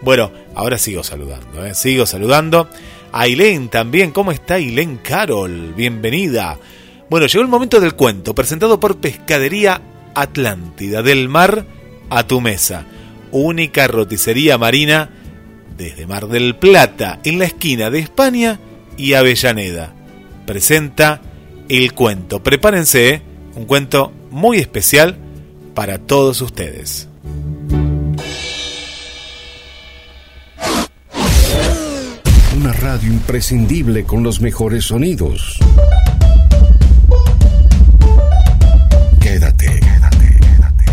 Bueno, 0.04 0.32
ahora 0.54 0.78
sigo 0.78 1.04
saludando, 1.04 1.66
¿eh? 1.66 1.74
sigo 1.74 2.06
saludando. 2.06 2.70
A 3.12 3.22
Ailén 3.22 3.70
también, 3.70 4.12
¿cómo 4.12 4.32
está 4.32 4.54
Ailén 4.54 4.98
Carol? 4.98 5.74
Bienvenida. 5.76 6.60
Bueno, 7.10 7.26
llegó 7.26 7.42
el 7.42 7.50
momento 7.50 7.80
del 7.80 7.96
cuento, 7.96 8.36
presentado 8.36 8.80
por 8.80 8.98
Pescadería 8.98 9.82
Atlántida, 10.14 11.02
del 11.02 11.28
mar 11.28 11.66
a 12.12 12.28
tu 12.28 12.40
mesa. 12.40 12.86
Única 13.32 13.88
roticería 13.88 14.60
marina 14.60 15.10
desde 15.80 16.06
Mar 16.06 16.28
del 16.28 16.58
Plata, 16.58 17.20
en 17.24 17.40
la 17.40 17.46
esquina 17.46 17.90
de 17.90 18.00
España 18.00 18.60
y 18.98 19.14
Avellaneda. 19.14 19.94
Presenta 20.46 21.22
el 21.70 21.94
cuento. 21.94 22.44
Prepárense, 22.44 23.22
un 23.56 23.64
cuento 23.66 24.12
muy 24.30 24.58
especial 24.58 25.18
para 25.74 25.98
todos 25.98 26.42
ustedes. 26.42 27.08
Una 32.58 32.74
radio 32.74 33.08
imprescindible 33.08 34.04
con 34.04 34.22
los 34.22 34.42
mejores 34.42 34.84
sonidos. 34.84 35.60
Quédate, 39.22 39.80
quédate, 39.80 40.40
quédate. 40.42 40.86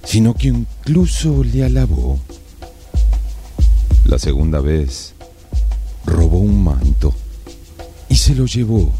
sino 0.03 0.35
que 0.35 0.49
incluso 0.49 1.43
le 1.43 1.65
alabó. 1.65 2.19
La 4.05 4.19
segunda 4.19 4.59
vez 4.59 5.15
robó 6.05 6.37
un 6.37 6.63
manto 6.63 7.15
y 8.09 8.15
se 8.15 8.35
lo 8.35 8.45
llevó. 8.45 8.91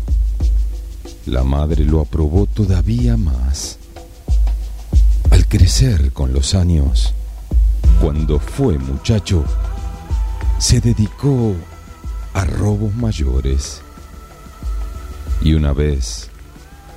La 1.28 1.44
madre 1.44 1.86
lo 1.86 2.02
aprobó 2.02 2.48
todavía 2.48 3.16
más. 3.16 3.78
Al 5.30 5.48
crecer 5.48 6.12
con 6.12 6.34
los 6.34 6.56
años, 6.56 7.14
cuando 8.02 8.40
fue 8.40 8.80
muchacho, 8.80 9.46
se 10.58 10.82
dedicó 10.82 11.54
a 12.34 12.46
robos 12.46 12.94
mayores. 12.96 13.82
Y 15.42 15.54
una 15.54 15.74
vez, 15.74 16.30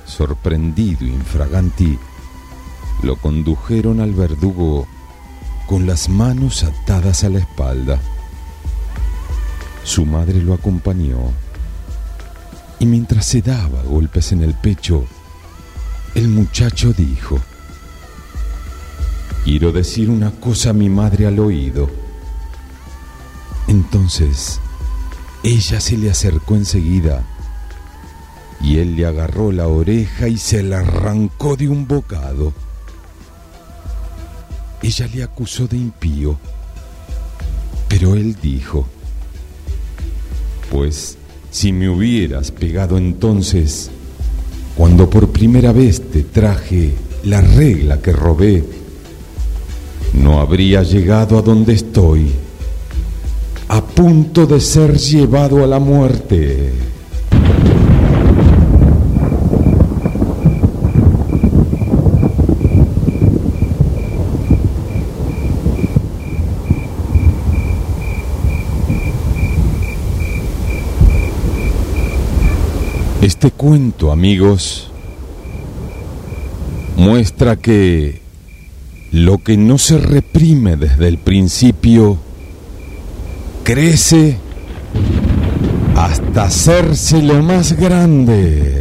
sorprendido 0.05 1.05
infraganti, 1.05 1.97
lo 3.03 3.15
condujeron 3.17 3.99
al 3.99 4.13
verdugo 4.13 4.87
con 5.67 5.85
las 5.85 6.09
manos 6.09 6.63
atadas 6.63 7.23
a 7.23 7.29
la 7.29 7.39
espalda. 7.39 7.99
Su 9.83 10.05
madre 10.05 10.41
lo 10.41 10.53
acompañó 10.53 11.31
y 12.79 12.85
mientras 12.85 13.25
se 13.25 13.41
daba 13.41 13.81
golpes 13.83 14.31
en 14.31 14.43
el 14.43 14.53
pecho, 14.53 15.05
el 16.15 16.27
muchacho 16.27 16.93
dijo, 16.93 17.39
quiero 19.43 19.71
decir 19.71 20.09
una 20.09 20.31
cosa 20.31 20.71
a 20.71 20.73
mi 20.73 20.89
madre 20.89 21.27
al 21.27 21.39
oído. 21.39 21.89
Entonces, 23.67 24.59
ella 25.47 25.79
se 25.79 25.97
le 25.97 26.09
acercó 26.09 26.55
enseguida 26.55 27.25
y 28.61 28.79
él 28.79 28.97
le 28.97 29.05
agarró 29.05 29.53
la 29.53 29.69
oreja 29.69 30.27
y 30.27 30.37
se 30.37 30.61
la 30.61 30.79
arrancó 30.79 31.55
de 31.55 31.69
un 31.69 31.87
bocado. 31.87 32.51
Ella 34.83 35.07
le 35.13 35.23
acusó 35.23 35.65
de 35.65 35.77
impío, 35.77 36.37
pero 37.87 38.15
él 38.15 38.35
dijo, 38.41 38.87
pues 40.69 41.17
si 41.49 41.71
me 41.71 41.87
hubieras 41.87 42.51
pegado 42.51 42.97
entonces, 42.97 43.89
cuando 44.75 45.09
por 45.09 45.31
primera 45.31 45.71
vez 45.71 46.11
te 46.11 46.23
traje 46.23 46.93
la 47.23 47.39
regla 47.39 48.01
que 48.01 48.11
robé, 48.11 48.65
no 50.13 50.41
habría 50.41 50.83
llegado 50.83 51.37
a 51.37 51.41
donde 51.41 51.71
estoy, 51.71 52.33
a 53.69 53.81
punto 53.81 54.45
de 54.45 54.61
ser 54.61 54.97
llevado 54.97 55.63
a 55.63 55.67
la 55.67 55.79
muerte. 55.79 56.73
Este 73.21 73.51
cuento, 73.51 74.11
amigos, 74.11 74.89
muestra 76.95 77.57
que 77.57 78.21
lo 79.11 79.39
que 79.39 79.57
no 79.57 79.77
se 79.77 79.97
reprime 79.97 80.77
desde 80.77 81.07
el 81.07 81.17
principio 81.17 82.17
crece 83.67 84.37
hasta 85.97 86.45
hacerse 86.45 87.21
lo 87.21 87.43
más 87.43 87.73
grande. 87.73 88.76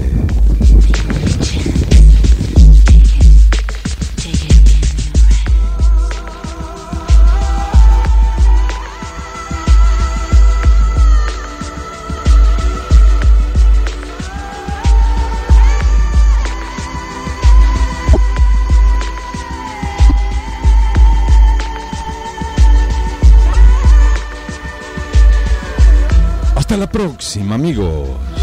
Próxima, 27.16 27.54
amigos. 27.54 28.35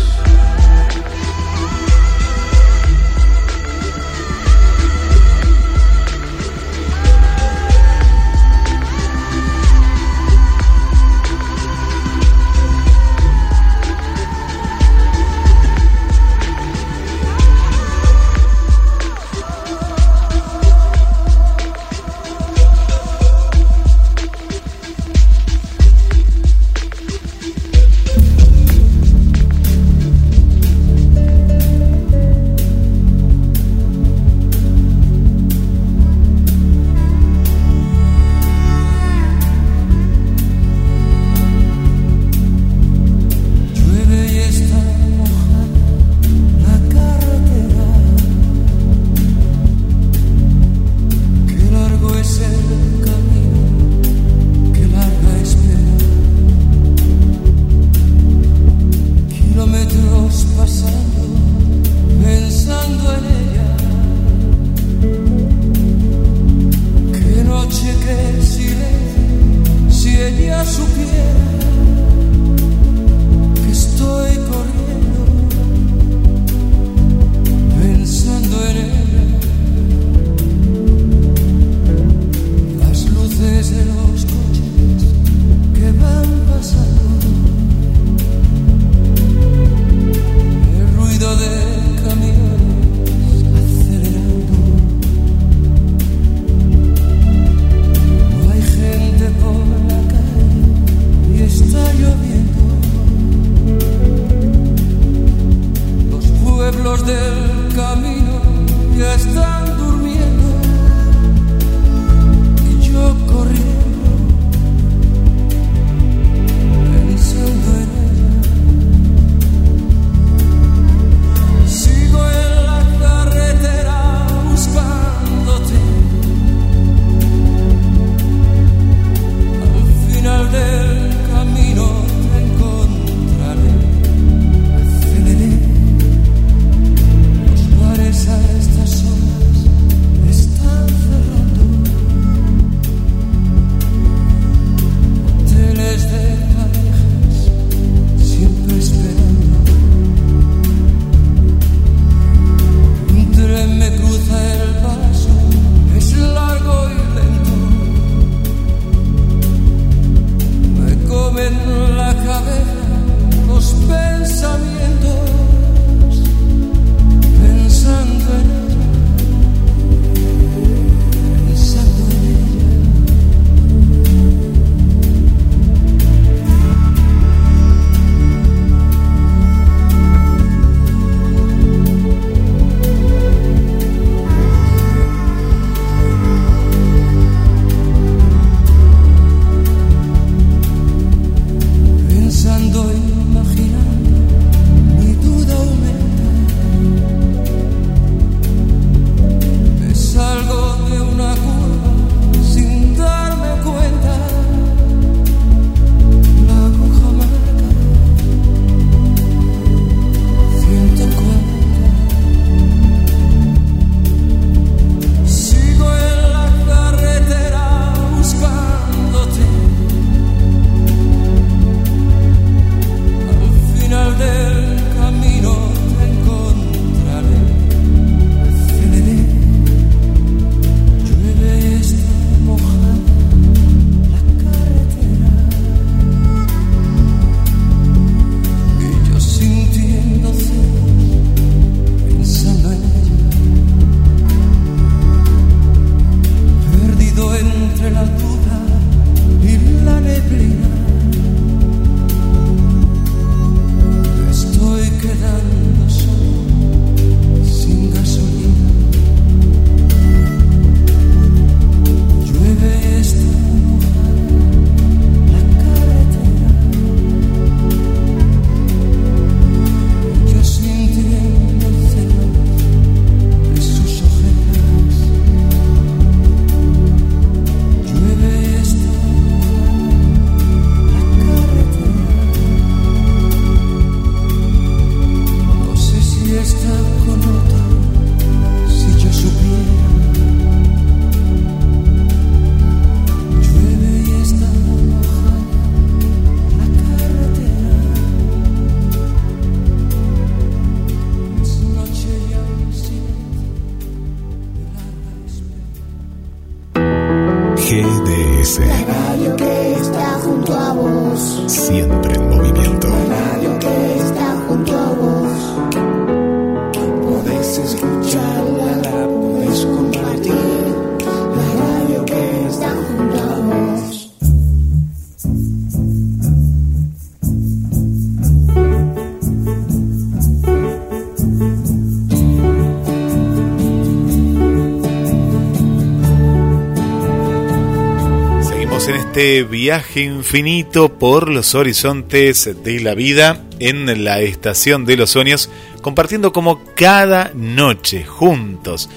Viaje 339.49 340.01
infinito 340.01 340.99
por 340.99 341.29
los 341.29 341.55
horizontes 341.55 342.63
de 342.63 342.79
la 342.81 342.93
vida 342.93 343.41
en 343.59 344.03
la 344.03 344.19
estación 344.19 344.85
de 344.85 344.97
los 344.97 345.11
sueños, 345.11 345.49
compartiendo 345.81 346.33
como 346.33 346.61
cada 346.75 347.31
noche 347.33 348.03
juntos. 348.03 348.89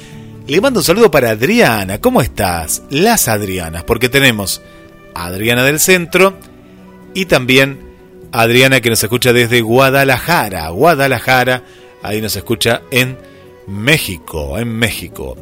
Le 0.47 0.61
mando 0.61 0.81
un 0.81 0.85
saludo 0.85 1.11
para 1.11 1.31
Adriana. 1.31 2.01
¿Cómo 2.01 2.21
estás? 2.21 2.83
Las 2.91 3.29
Adrianas, 3.29 3.85
porque 3.85 4.09
tenemos 4.09 4.63
a 5.15 5.27
Adriana 5.27 5.65
del 5.65 5.81
Centro 5.81 6.37
y 7.15 7.27
también 7.27 7.79
a 8.33 8.43
Adriana 8.43 8.81
que 8.81 8.91
nos 8.91 9.03
escucha 9.03 9.33
desde 9.33 9.61
Guadalajara. 9.61 10.69
Guadalajara, 10.71 11.63
ahí 12.03 12.21
nos 12.21 12.37
escucha 12.37 12.83
en 12.91 13.17
México, 13.67 14.59
en 14.59 14.69
México. 14.69 15.37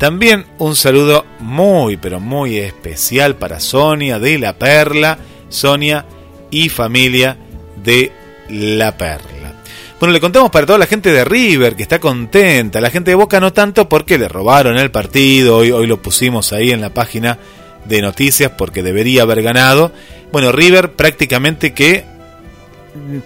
También 0.00 0.46
un 0.56 0.76
saludo 0.76 1.26
muy, 1.40 1.98
pero 1.98 2.20
muy 2.20 2.56
especial 2.56 3.36
para 3.36 3.60
Sonia 3.60 4.18
de 4.18 4.38
La 4.38 4.54
Perla, 4.54 5.18
Sonia 5.50 6.06
y 6.50 6.70
familia 6.70 7.36
de 7.84 8.10
La 8.48 8.96
Perla. 8.96 9.56
Bueno, 9.98 10.14
le 10.14 10.20
contamos 10.20 10.50
para 10.50 10.64
toda 10.64 10.78
la 10.78 10.86
gente 10.86 11.12
de 11.12 11.22
River 11.22 11.76
que 11.76 11.82
está 11.82 11.98
contenta, 11.98 12.80
la 12.80 12.88
gente 12.88 13.10
de 13.10 13.14
Boca 13.14 13.40
no 13.40 13.52
tanto 13.52 13.90
porque 13.90 14.16
le 14.16 14.26
robaron 14.26 14.78
el 14.78 14.90
partido, 14.90 15.58
hoy, 15.58 15.70
hoy 15.70 15.86
lo 15.86 16.00
pusimos 16.00 16.54
ahí 16.54 16.70
en 16.70 16.80
la 16.80 16.94
página 16.94 17.36
de 17.84 18.00
noticias 18.00 18.52
porque 18.56 18.82
debería 18.82 19.24
haber 19.24 19.42
ganado. 19.42 19.92
Bueno, 20.32 20.50
River 20.50 20.92
prácticamente 20.92 21.74
que 21.74 22.06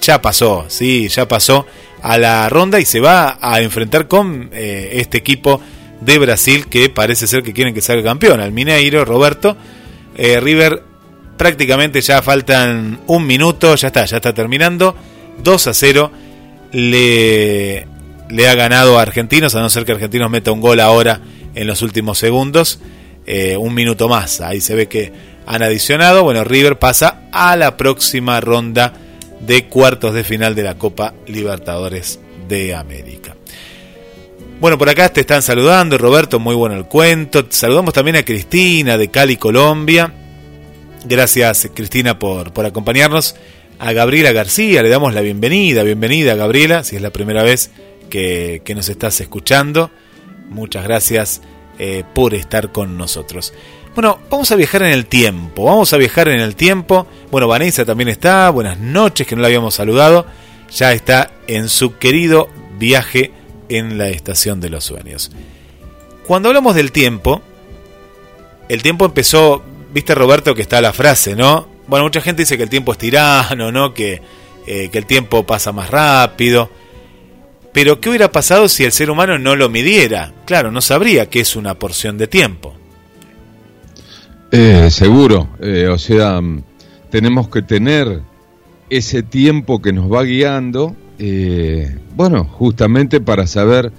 ya 0.00 0.20
pasó, 0.20 0.64
sí, 0.66 1.06
ya 1.06 1.28
pasó 1.28 1.66
a 2.02 2.18
la 2.18 2.48
ronda 2.48 2.80
y 2.80 2.84
se 2.84 2.98
va 2.98 3.38
a 3.40 3.60
enfrentar 3.60 4.08
con 4.08 4.50
eh, 4.52 4.90
este 4.94 5.18
equipo 5.18 5.60
de 6.04 6.18
Brasil 6.18 6.66
que 6.66 6.88
parece 6.90 7.26
ser 7.26 7.42
que 7.42 7.52
quieren 7.52 7.74
que 7.74 7.80
salga 7.80 8.02
campeón, 8.02 8.40
al 8.40 8.52
Mineiro, 8.52 9.04
Roberto. 9.04 9.56
Eh, 10.16 10.40
River 10.40 10.82
prácticamente 11.36 12.00
ya 12.00 12.22
faltan 12.22 13.00
un 13.06 13.26
minuto, 13.26 13.74
ya 13.74 13.88
está, 13.88 14.04
ya 14.04 14.16
está 14.16 14.32
terminando. 14.32 14.94
2 15.42 15.66
a 15.66 15.74
0 15.74 16.12
le, 16.72 17.86
le 18.28 18.48
ha 18.48 18.54
ganado 18.54 18.98
a 18.98 19.02
Argentinos, 19.02 19.54
a 19.54 19.60
no 19.60 19.68
ser 19.68 19.84
que 19.84 19.92
Argentinos 19.92 20.30
meta 20.30 20.52
un 20.52 20.60
gol 20.60 20.80
ahora 20.80 21.20
en 21.54 21.66
los 21.66 21.82
últimos 21.82 22.18
segundos. 22.18 22.80
Eh, 23.26 23.56
un 23.56 23.72
minuto 23.72 24.08
más, 24.08 24.40
ahí 24.40 24.60
se 24.60 24.74
ve 24.74 24.86
que 24.86 25.12
han 25.46 25.62
adicionado. 25.62 26.22
Bueno, 26.24 26.44
River 26.44 26.78
pasa 26.78 27.22
a 27.32 27.56
la 27.56 27.76
próxima 27.76 28.40
ronda 28.40 28.94
de 29.40 29.66
cuartos 29.66 30.14
de 30.14 30.24
final 30.24 30.54
de 30.54 30.62
la 30.62 30.76
Copa 30.76 31.14
Libertadores 31.26 32.20
de 32.48 32.74
América. 32.74 33.33
Bueno, 34.60 34.78
por 34.78 34.88
acá 34.88 35.08
te 35.10 35.20
están 35.20 35.42
saludando, 35.42 35.98
Roberto, 35.98 36.38
muy 36.40 36.54
bueno 36.54 36.76
el 36.76 36.86
cuento. 36.86 37.44
Saludamos 37.50 37.92
también 37.92 38.16
a 38.16 38.24
Cristina 38.24 38.96
de 38.96 39.08
Cali, 39.08 39.36
Colombia. 39.36 40.12
Gracias, 41.04 41.68
Cristina, 41.74 42.18
por, 42.18 42.52
por 42.52 42.64
acompañarnos. 42.64 43.36
A 43.78 43.92
Gabriela 43.92 44.32
García 44.32 44.82
le 44.82 44.88
damos 44.88 45.12
la 45.12 45.20
bienvenida. 45.20 45.82
Bienvenida, 45.82 46.34
Gabriela, 46.34 46.84
si 46.84 46.96
es 46.96 47.02
la 47.02 47.10
primera 47.10 47.42
vez 47.42 47.72
que, 48.08 48.62
que 48.64 48.74
nos 48.74 48.88
estás 48.88 49.20
escuchando. 49.20 49.90
Muchas 50.48 50.84
gracias 50.84 51.42
eh, 51.78 52.04
por 52.14 52.34
estar 52.34 52.70
con 52.70 52.96
nosotros. 52.96 53.52
Bueno, 53.94 54.20
vamos 54.30 54.50
a 54.52 54.56
viajar 54.56 54.82
en 54.84 54.92
el 54.92 55.06
tiempo. 55.06 55.64
Vamos 55.64 55.92
a 55.92 55.96
viajar 55.96 56.28
en 56.28 56.40
el 56.40 56.54
tiempo. 56.54 57.06
Bueno, 57.30 57.48
Vanessa 57.48 57.84
también 57.84 58.08
está. 58.08 58.48
Buenas 58.50 58.78
noches, 58.78 59.26
que 59.26 59.34
no 59.34 59.42
la 59.42 59.48
habíamos 59.48 59.74
saludado. 59.74 60.26
Ya 60.70 60.92
está 60.92 61.32
en 61.48 61.68
su 61.68 61.98
querido 61.98 62.48
viaje 62.78 63.32
en 63.68 63.98
la 63.98 64.08
estación 64.08 64.60
de 64.60 64.70
los 64.70 64.84
sueños. 64.84 65.30
Cuando 66.26 66.48
hablamos 66.48 66.74
del 66.74 66.92
tiempo, 66.92 67.42
el 68.68 68.82
tiempo 68.82 69.04
empezó, 69.04 69.62
viste 69.92 70.14
Roberto 70.14 70.54
que 70.54 70.62
está 70.62 70.80
la 70.80 70.92
frase, 70.92 71.36
¿no? 71.36 71.68
Bueno, 71.86 72.04
mucha 72.04 72.20
gente 72.20 72.42
dice 72.42 72.56
que 72.56 72.62
el 72.62 72.70
tiempo 72.70 72.92
es 72.92 72.98
tirano, 72.98 73.70
¿no? 73.70 73.92
Que, 73.92 74.22
eh, 74.66 74.88
que 74.90 74.98
el 74.98 75.06
tiempo 75.06 75.44
pasa 75.44 75.72
más 75.72 75.90
rápido. 75.90 76.70
Pero 77.72 78.00
¿qué 78.00 78.08
hubiera 78.08 78.30
pasado 78.30 78.68
si 78.68 78.84
el 78.84 78.92
ser 78.92 79.10
humano 79.10 79.38
no 79.38 79.56
lo 79.56 79.68
midiera? 79.68 80.32
Claro, 80.46 80.70
no 80.70 80.80
sabría 80.80 81.26
qué 81.26 81.40
es 81.40 81.56
una 81.56 81.74
porción 81.74 82.16
de 82.16 82.28
tiempo. 82.28 82.74
Eh, 84.52 84.88
seguro, 84.90 85.48
eh, 85.60 85.88
o 85.88 85.98
sea, 85.98 86.40
mm, 86.40 86.62
tenemos 87.10 87.48
que 87.48 87.62
tener 87.62 88.22
ese 88.88 89.24
tiempo 89.24 89.82
que 89.82 89.92
nos 89.92 90.10
va 90.10 90.22
guiando, 90.22 90.94
eh, 91.18 91.98
bueno, 92.14 92.44
justamente 92.44 93.20
para 93.20 93.46
saber 93.46 93.92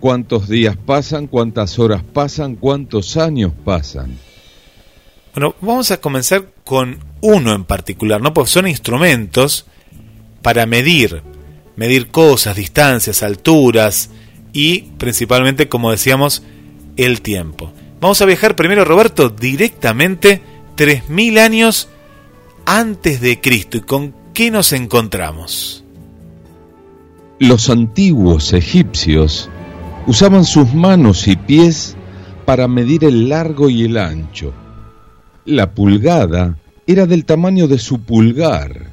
cuántos 0.00 0.48
días 0.48 0.76
pasan, 0.76 1.26
cuántas 1.26 1.78
horas 1.78 2.02
pasan, 2.02 2.56
cuántos 2.56 3.16
años 3.16 3.52
pasan. 3.64 4.18
Bueno, 5.34 5.54
vamos 5.60 5.90
a 5.90 6.00
comenzar 6.00 6.46
con 6.64 6.98
uno 7.20 7.54
en 7.54 7.64
particular, 7.64 8.20
¿no? 8.20 8.32
Porque 8.34 8.50
son 8.50 8.66
instrumentos 8.66 9.66
para 10.42 10.66
medir, 10.66 11.22
medir 11.76 12.08
cosas, 12.08 12.56
distancias, 12.56 13.22
alturas 13.22 14.10
y 14.52 14.82
principalmente, 14.98 15.68
como 15.68 15.90
decíamos, 15.90 16.42
el 16.96 17.20
tiempo. 17.20 17.72
Vamos 18.00 18.20
a 18.20 18.26
viajar 18.26 18.56
primero, 18.56 18.84
Roberto, 18.84 19.28
directamente 19.28 20.40
3.000 20.76 21.38
años 21.38 21.88
antes 22.64 23.20
de 23.20 23.40
Cristo. 23.40 23.76
¿Y 23.78 23.82
con 23.82 24.14
qué 24.34 24.50
nos 24.50 24.72
encontramos? 24.72 25.84
Los 27.40 27.70
antiguos 27.70 28.52
egipcios 28.52 29.48
usaban 30.08 30.44
sus 30.44 30.74
manos 30.74 31.28
y 31.28 31.36
pies 31.36 31.96
para 32.44 32.66
medir 32.66 33.04
el 33.04 33.28
largo 33.28 33.70
y 33.70 33.84
el 33.84 33.96
ancho. 33.96 34.52
La 35.44 35.72
pulgada 35.72 36.58
era 36.84 37.06
del 37.06 37.24
tamaño 37.24 37.68
de 37.68 37.78
su 37.78 38.00
pulgar 38.00 38.90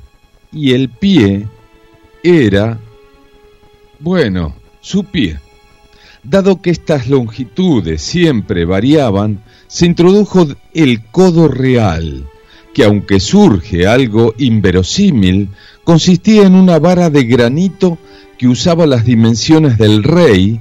y 0.52 0.74
el 0.74 0.89
pie 0.89 1.48
era, 2.22 2.78
bueno, 4.00 4.56
su 4.80 5.06
pie. 5.06 5.39
Dado 6.24 6.62
que 6.62 6.70
estas 6.70 7.08
longitudes 7.08 8.04
siempre 8.04 8.64
variaban, 8.66 9.43
se 9.66 9.88
introdujo 9.88 10.48
el 10.72 11.04
codo 11.06 11.48
real, 11.48 12.28
que 12.76 12.84
aunque 12.84 13.20
surge 13.20 13.88
algo 13.88 14.36
inverosímil, 14.38 15.50
consistía 15.84 16.46
en 16.46 16.54
una 16.54 16.78
vara 16.78 17.10
de 17.10 17.24
granito 17.24 17.98
que 18.38 18.48
usaba 18.48 18.86
las 18.86 19.06
dimensiones 19.06 19.78
del 19.78 20.04
rey, 20.04 20.60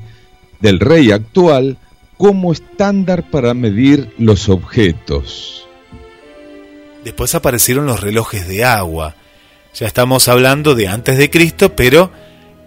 del 0.61 0.81
rey 0.81 1.11
actual, 1.11 1.79
como 2.17 2.53
estándar 2.53 3.31
para 3.31 3.55
medir 3.55 4.13
los 4.19 4.49
objetos. 4.49 5.67
Después 7.05 7.35
aparecieron 7.35 7.87
los 7.87 8.01
relojes 8.01 8.49
de 8.49 8.65
agua. 8.65 9.15
Ya 9.75 9.87
estamos 9.87 10.29
hablando 10.29 10.75
de 10.75 10.89
antes 10.89 11.19
de 11.19 11.29
Cristo, 11.31 11.75
pero 11.77 12.11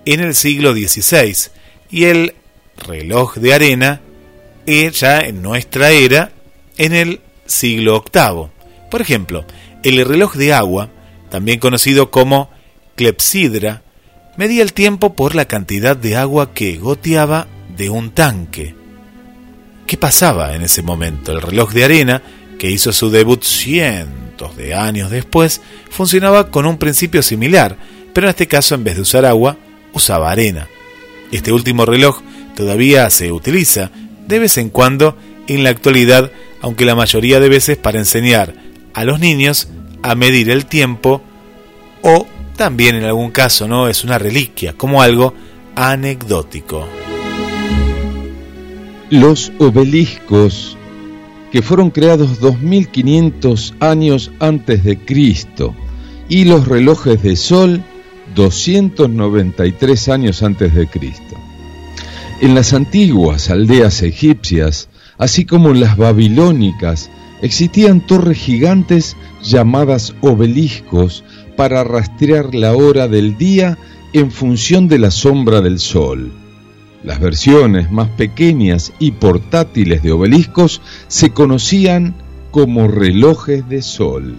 en 0.06 0.20
el 0.20 0.36
siglo 0.36 0.74
XVI. 0.74 1.36
Y 1.90 2.06
el 2.06 2.36
reloj 2.86 3.38
de 3.38 3.54
arena 3.54 4.02
ya 4.68 5.22
en 5.22 5.42
nuestra 5.42 5.92
era 5.92 6.32
en 6.78 6.94
el 6.94 7.22
siglo 7.46 8.04
VIII. 8.14 8.48
Por 8.92 9.02
ejemplo, 9.02 9.46
el 9.84 10.06
reloj 10.06 10.36
de 10.36 10.54
agua, 10.54 10.90
también 11.30 11.60
conocido 11.60 12.12
como 12.12 12.50
clepsidra, 12.96 13.82
medía 14.38 14.62
el 14.62 14.74
tiempo 14.74 15.14
por 15.14 15.36
la 15.36 15.46
cantidad 15.46 15.98
de 15.98 16.16
agua 16.16 16.54
que 16.54 16.78
goteaba 16.78 17.48
de 17.76 17.90
un 17.90 18.12
tanque. 18.12 18.76
¿Qué 19.86 19.98
pasaba 19.98 20.56
en 20.56 20.62
ese 20.62 20.84
momento? 20.84 21.32
El 21.32 21.42
reloj 21.42 21.74
de 21.74 21.84
arena, 21.84 22.22
que 22.60 22.72
hizo 22.72 22.94
su 22.94 23.10
debut 23.10 23.44
cientos 23.44 24.56
de 24.56 24.76
años 24.76 25.10
después, 25.10 25.62
funcionaba 25.90 26.50
con 26.52 26.66
un 26.66 26.78
principio 26.78 27.22
similar, 27.22 27.78
pero 28.14 28.28
en 28.28 28.30
este 28.30 28.48
caso 28.48 28.76
en 28.76 28.84
vez 28.84 28.96
de 28.96 29.02
usar 29.02 29.26
agua, 29.26 29.58
usaba 29.94 30.32
arena. 30.32 30.68
Este 31.32 31.52
último 31.52 31.86
reloj 31.86 32.22
todavía 32.56 33.10
se 33.10 33.32
utiliza 33.32 33.92
de 34.28 34.40
vez 34.40 34.58
en 34.58 34.70
cuando 34.70 35.18
en 35.48 35.64
la 35.64 35.70
actualidad, 35.70 36.32
aunque 36.62 36.86
la 36.86 36.96
mayoría 36.96 37.40
de 37.40 37.50
veces 37.50 37.78
para 37.78 38.00
enseñar 38.00 38.54
a 38.94 39.04
los 39.04 39.20
niños 39.20 39.70
a 40.04 40.16
medir 40.16 40.50
el 40.50 40.66
tiempo 40.66 41.22
o 42.02 42.28
también 42.58 42.96
en 42.96 43.06
algún 43.06 43.32
caso 43.32 43.68
no 43.68 43.88
es 43.88 44.04
una 44.04 44.18
reliquia, 44.18 44.74
como 44.74 45.02
algo 45.02 45.34
anecdótico. 45.76 46.88
Los 49.10 49.54
obeliscos 49.60 50.76
que 51.52 51.62
fueron 51.62 51.92
creados 51.92 52.42
2500 52.42 53.76
años 53.80 54.32
antes 54.40 54.84
de 54.84 54.98
Cristo 54.98 55.74
y 56.28 56.44
los 56.44 56.68
relojes 56.68 57.22
de 57.24 57.38
sol 57.38 57.82
293 58.36 60.10
años 60.10 60.44
antes 60.44 60.74
de 60.76 60.88
Cristo. 60.88 61.38
En 62.42 62.54
las 62.54 62.74
antiguas 62.74 63.50
aldeas 63.50 64.02
egipcias, 64.02 64.90
así 65.18 65.46
como 65.46 65.70
en 65.70 65.80
las 65.80 65.96
babilónicas, 65.96 67.10
existían 67.42 68.06
torres 68.06 68.38
gigantes 68.38 69.16
llamadas 69.44 70.16
obeliscos 70.22 71.24
para 71.58 71.84
rastrear 71.84 72.56
la 72.56 72.74
hora 72.74 73.10
del 73.10 73.38
día 73.38 73.78
en 74.14 74.32
función 74.32 74.88
de 74.88 75.00
la 75.00 75.12
sombra 75.12 75.60
del 75.60 75.80
sol. 75.80 76.32
Las 77.04 77.20
versiones 77.20 77.92
más 77.92 78.10
pequeñas 78.10 78.94
y 79.00 79.12
portátiles 79.12 80.02
de 80.04 80.14
obeliscos 80.14 80.82
se 81.08 81.32
conocían 81.32 82.16
como 82.52 82.88
relojes 82.88 83.68
de 83.68 83.82
sol. 83.82 84.36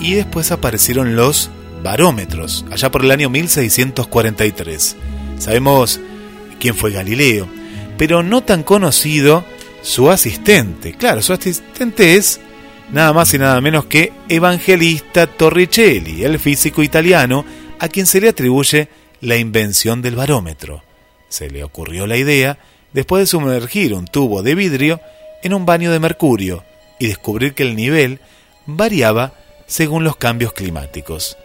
Y 0.00 0.14
después 0.14 0.50
aparecieron 0.52 1.16
los 1.16 1.50
barómetros, 1.82 2.64
allá 2.70 2.90
por 2.90 3.04
el 3.04 3.10
año 3.10 3.30
1643. 3.30 4.96
Sabemos 5.38 6.00
quién 6.58 6.74
fue 6.74 6.92
Galileo, 6.92 7.48
pero 7.96 8.22
no 8.22 8.42
tan 8.42 8.62
conocido 8.62 9.44
su 9.82 10.10
asistente. 10.10 10.92
Claro, 10.92 11.22
su 11.22 11.32
asistente 11.32 12.16
es 12.16 12.40
nada 12.92 13.12
más 13.12 13.32
y 13.34 13.38
nada 13.38 13.60
menos 13.60 13.86
que 13.86 14.12
Evangelista 14.28 15.26
Torricelli, 15.26 16.24
el 16.24 16.38
físico 16.38 16.82
italiano 16.82 17.44
a 17.78 17.88
quien 17.88 18.06
se 18.06 18.20
le 18.20 18.28
atribuye 18.28 18.88
la 19.20 19.36
invención 19.36 20.02
del 20.02 20.16
barómetro. 20.16 20.82
Se 21.28 21.50
le 21.50 21.62
ocurrió 21.62 22.06
la 22.06 22.16
idea 22.16 22.58
después 22.92 23.22
de 23.22 23.26
sumergir 23.26 23.94
un 23.94 24.06
tubo 24.06 24.42
de 24.42 24.54
vidrio 24.54 25.00
en 25.42 25.54
un 25.54 25.64
baño 25.66 25.92
de 25.92 26.00
mercurio 26.00 26.64
y 26.98 27.06
descubrir 27.06 27.54
que 27.54 27.62
el 27.62 27.76
nivel 27.76 28.20
variaba 28.66 29.34
según 29.66 30.04
los 30.04 30.16
cambios 30.16 30.52
climáticos. 30.52 31.36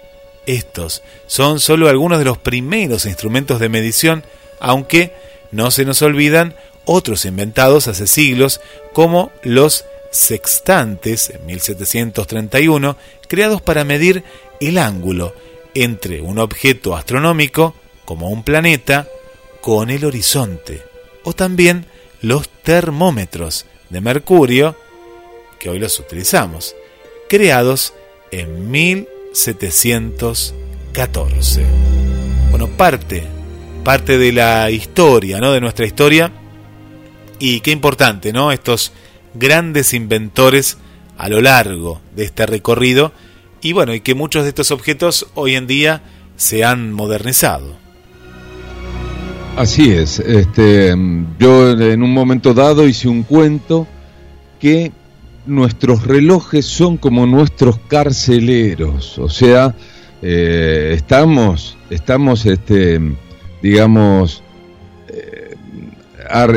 Estos 0.48 1.04
son 1.28 1.60
solo 1.60 1.89
algunos 1.89 2.20
de 2.20 2.26
los 2.26 2.38
primeros 2.38 3.06
instrumentos 3.06 3.60
de 3.60 3.70
medición, 3.70 4.24
aunque 4.60 5.14
no 5.52 5.72
se 5.72 5.86
nos 5.86 6.02
olvidan 6.02 6.56
otros 6.86 7.26
inventados 7.26 7.88
hace 7.88 8.08
siglos, 8.08 8.62
como 8.93 9.32
los 9.43 9.86
sextantes 10.16 11.30
en 11.30 11.45
1731, 11.45 12.97
creados 13.28 13.61
para 13.61 13.84
medir 13.84 14.24
el 14.59 14.78
ángulo 14.78 15.36
entre 15.74 16.22
un 16.22 16.39
objeto 16.39 16.95
astronómico, 16.95 17.76
como 18.05 18.30
un 18.30 18.43
planeta, 18.43 19.09
con 19.61 19.89
el 19.89 20.05
horizonte, 20.05 20.84
o 21.24 21.34
también 21.34 21.88
los 22.22 22.47
termómetros 22.49 23.66
de 23.89 23.99
mercurio, 24.01 24.78
que 25.59 25.70
hoy 25.70 25.80
los 25.80 25.99
utilizamos, 25.99 26.76
creados 27.28 27.93
en 28.32 28.72
1714. 28.72 31.66
Bueno, 32.51 32.70
parte, 32.70 33.24
parte 33.84 34.18
de 34.18 34.32
la 34.32 34.72
historia, 34.72 35.39
¿no? 35.39 35.51
De 35.51 35.61
nuestra 35.61 35.86
historia. 35.86 36.32
Y 37.38 37.59
qué 37.59 37.72
importante, 37.72 38.32
¿no? 38.32 38.49
Estos 38.51 38.93
grandes 39.36 39.94
inventores 39.94 40.78
a 41.18 41.30
lo 41.30 41.42
largo 41.42 42.02
de 42.16 42.26
este 42.26 42.46
recorrido. 42.46 43.12
Y 43.62 43.74
bueno, 43.74 43.94
y 43.94 44.02
que 44.02 44.16
muchos 44.16 44.44
de 44.44 44.50
estos 44.50 44.72
objetos 44.72 45.28
hoy 45.34 45.56
en 45.56 45.68
día 45.68 46.02
se 46.36 46.64
han 46.64 46.92
modernizado. 46.94 47.76
Así 49.56 49.92
es, 49.92 50.20
este, 50.20 50.94
yo 51.40 51.72
en 51.72 52.04
un 52.04 52.14
momento 52.14 52.54
dado 52.54 52.86
hice 52.86 53.08
un 53.08 53.24
cuento 53.24 53.88
que 54.60 54.92
nuestros 55.46 56.06
relojes 56.06 56.66
son 56.66 56.98
como 56.98 57.26
nuestros 57.26 57.80
carceleros, 57.88 59.18
o 59.18 59.30
sea, 59.30 59.74
eh, 60.22 60.94
estamos, 60.96 61.78
estamos, 61.90 62.46
este, 62.46 63.00
digamos, 63.62 64.44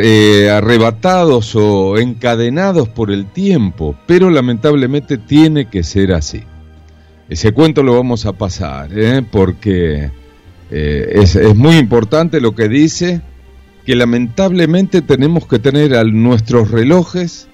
eh, 0.02 0.50
arrebatados 0.50 1.54
o 1.54 1.98
encadenados 1.98 2.88
por 2.88 3.10
el 3.10 3.26
tiempo, 3.26 3.96
pero 4.06 4.30
lamentablemente 4.30 5.18
tiene 5.18 5.66
que 5.66 5.82
ser 5.82 6.12
así. 6.12 6.42
Ese 7.28 7.52
cuento 7.52 7.82
lo 7.82 7.94
vamos 7.94 8.26
a 8.26 8.32
pasar, 8.32 8.90
¿eh? 8.98 9.22
porque 9.22 10.10
eh, 10.70 11.12
es, 11.14 11.36
es 11.36 11.54
muy 11.54 11.76
importante 11.76 12.40
lo 12.40 12.54
que 12.54 12.68
dice, 12.68 13.20
que 13.84 13.96
lamentablemente 13.96 15.02
tenemos 15.02 15.46
que 15.46 15.58
tener 15.58 15.94
a 15.94 16.04
nuestros 16.04 16.70
relojes 16.70 17.48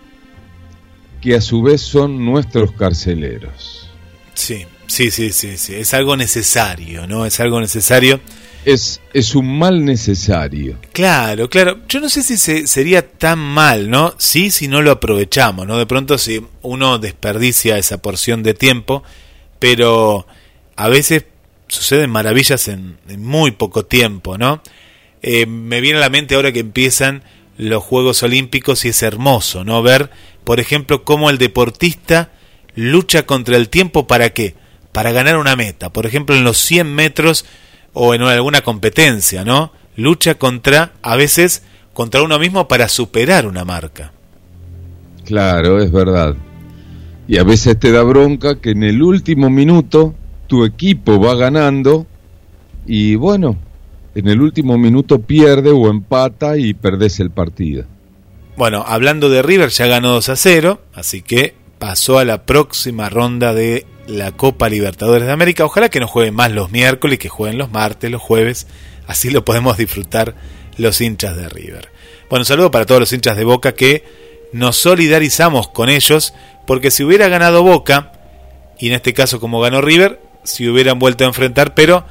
que 1.21 1.35
a 1.35 1.41
su 1.41 1.63
vez 1.63 1.81
son 1.81 2.25
nuestros 2.25 2.73
carceleros. 2.73 3.89
Sí, 4.35 4.67
sí, 4.87 5.11
sí, 5.11 5.33
sí, 5.33 5.57
sí. 5.57 5.75
Es 5.75 5.95
algo 5.95 6.17
necesario, 6.17 7.07
¿no? 7.07 7.25
Es 7.25 7.41
algo 7.41 7.61
necesario. 7.61 8.21
Es, 8.65 9.01
es 9.13 9.35
un 9.35 9.59
mal 9.59 9.85
necesario. 9.85 10.79
Claro, 10.93 11.51
claro. 11.51 11.81
Yo 11.89 12.01
no 12.01 12.09
sé 12.09 12.23
si 12.23 12.37
se- 12.39 12.67
sería 12.67 13.07
tan 13.09 13.39
mal, 13.39 13.91
¿no? 13.91 14.15
Sí, 14.19 14.51
si 14.51 14.69
no 14.69 14.81
lo 14.81 14.91
aprovechamos, 14.93 15.67
¿no? 15.67 15.77
De 15.79 15.87
pronto 15.87 16.17
si 16.19 16.43
uno 16.63 16.99
desperdicia 16.99 17.77
esa 17.79 17.99
porción 17.99 18.43
de 18.43 18.55
tiempo, 18.55 19.03
pero 19.59 20.27
a 20.77 20.89
veces 20.89 21.25
suceden 21.69 22.11
maravillas 22.11 22.69
en, 22.69 22.99
muy 23.19 23.51
poco 23.53 23.85
tiempo, 23.85 24.39
¿no? 24.39 24.63
Eh, 25.23 25.47
me 25.47 25.81
viene 25.81 25.99
a 25.99 26.03
la 26.03 26.11
mente 26.11 26.35
ahora 26.35 26.53
que 26.53 26.61
empiezan 26.61 27.23
los 27.57 27.83
Juegos 27.83 28.23
Olímpicos 28.23 28.85
y 28.85 28.89
es 28.89 29.03
hermoso, 29.03 29.65
¿no? 29.65 29.83
Ver, 29.83 30.11
por 30.45 30.59
ejemplo, 30.61 31.05
cómo 31.05 31.31
el 31.31 31.39
deportista 31.39 32.33
lucha 32.77 33.25
contra 33.27 33.57
el 33.57 33.69
tiempo 33.69 34.07
para 34.07 34.31
qué? 34.31 34.55
Para 34.93 35.13
ganar 35.13 35.37
una 35.39 35.55
meta. 35.57 35.93
Por 35.93 36.07
ejemplo, 36.07 36.35
en 36.35 36.45
los 36.45 36.59
100 36.59 36.93
metros 36.95 37.45
o 37.95 38.15
en 38.15 38.23
alguna 38.23 38.61
competencia, 38.61 39.45
¿no? 39.45 39.73
Lucha 39.97 40.35
contra, 40.35 40.93
a 41.03 41.17
veces, 41.17 41.63
contra 41.93 42.23
uno 42.23 42.39
mismo 42.39 42.69
para 42.69 42.89
superar 42.89 43.47
una 43.47 43.65
marca. 43.65 44.13
Claro, 45.25 45.81
es 45.81 45.91
verdad. 45.91 46.35
Y 47.27 47.39
a 47.39 47.45
veces 47.45 47.79
te 47.79 47.91
da 47.91 48.03
bronca 48.03 48.61
que 48.61 48.71
en 48.71 48.83
el 48.83 49.03
último 49.03 49.49
minuto 49.49 50.15
tu 50.47 50.65
equipo 50.65 51.19
va 51.19 51.35
ganando 51.35 52.07
y 52.87 53.15
bueno, 53.15 53.57
en 54.15 54.29
el 54.29 54.41
último 54.43 54.77
minuto 54.77 55.21
pierde 55.21 55.71
o 55.71 55.89
empata 55.89 56.59
y 56.59 56.75
perdés 56.75 57.21
el 57.21 57.31
partido. 57.31 57.85
Bueno, 58.57 58.85
hablando 58.87 59.31
de 59.31 59.43
River, 59.43 59.71
ya 59.71 59.87
ganó 59.87 60.13
2 60.13 60.29
a 60.29 60.37
0, 60.37 60.81
así 60.95 61.23
que 61.23 61.55
pasó 61.79 62.19
a 62.19 62.25
la 62.25 62.45
próxima 62.45 63.09
ronda 63.09 63.53
de 63.53 63.87
la 64.07 64.33
Copa 64.33 64.69
Libertadores 64.69 65.27
de 65.27 65.33
América. 65.33 65.65
Ojalá 65.65 65.89
que 65.89 66.01
no 66.01 66.07
jueguen 66.07 66.35
más 66.35 66.53
los 66.53 66.71
miércoles, 66.71 67.19
que 67.19 67.29
jueguen 67.29 67.59
los 67.59 67.71
martes, 67.71 68.11
los 68.11 68.23
jueves, 68.23 68.67
así 69.07 69.31
lo 69.31 69.45
podemos 69.45 69.77
disfrutar 69.77 70.35
los 70.77 71.01
hinchas 71.01 71.37
de 71.37 71.49
River. 71.49 71.91
Bueno, 72.31 72.45
saludo 72.45 72.71
para 72.71 72.87
todos 72.87 73.01
los 73.01 73.13
hinchas 73.13 73.37
de 73.37 73.45
Boca 73.45 73.75
que 73.75 74.05
nos 74.53 74.77
solidarizamos 74.77 75.69
con 75.69 75.89
ellos, 75.89 76.35
porque 76.67 76.91
si 76.91 77.05
hubiera 77.05 77.29
ganado 77.29 77.63
Boca, 77.63 78.13
y 78.79 78.89
en 78.89 78.95
este 78.95 79.15
caso 79.15 79.41
como 79.41 79.61
ganó 79.61 79.81
River, 79.81 80.21
si 80.43 80.69
hubieran 80.69 80.99
vuelto 80.99 81.25
a 81.25 81.29
enfrentar, 81.29 81.75
pero 81.75 82.05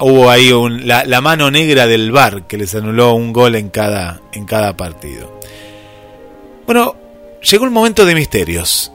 hubo 0.00 0.30
ahí 0.30 0.50
la 0.82 1.20
mano 1.20 1.50
negra 1.50 1.86
del 1.86 2.12
VAR 2.12 2.46
que 2.46 2.58
les 2.58 2.74
anuló 2.74 3.14
un 3.14 3.32
gol 3.32 3.54
en 3.56 3.70
cada, 3.70 4.20
en 4.32 4.44
cada 4.44 4.76
partido. 4.76 5.40
Bueno, 6.66 6.96
llegó 7.42 7.64
el 7.64 7.70
momento 7.70 8.04
de 8.04 8.14
misterios. 8.14 8.90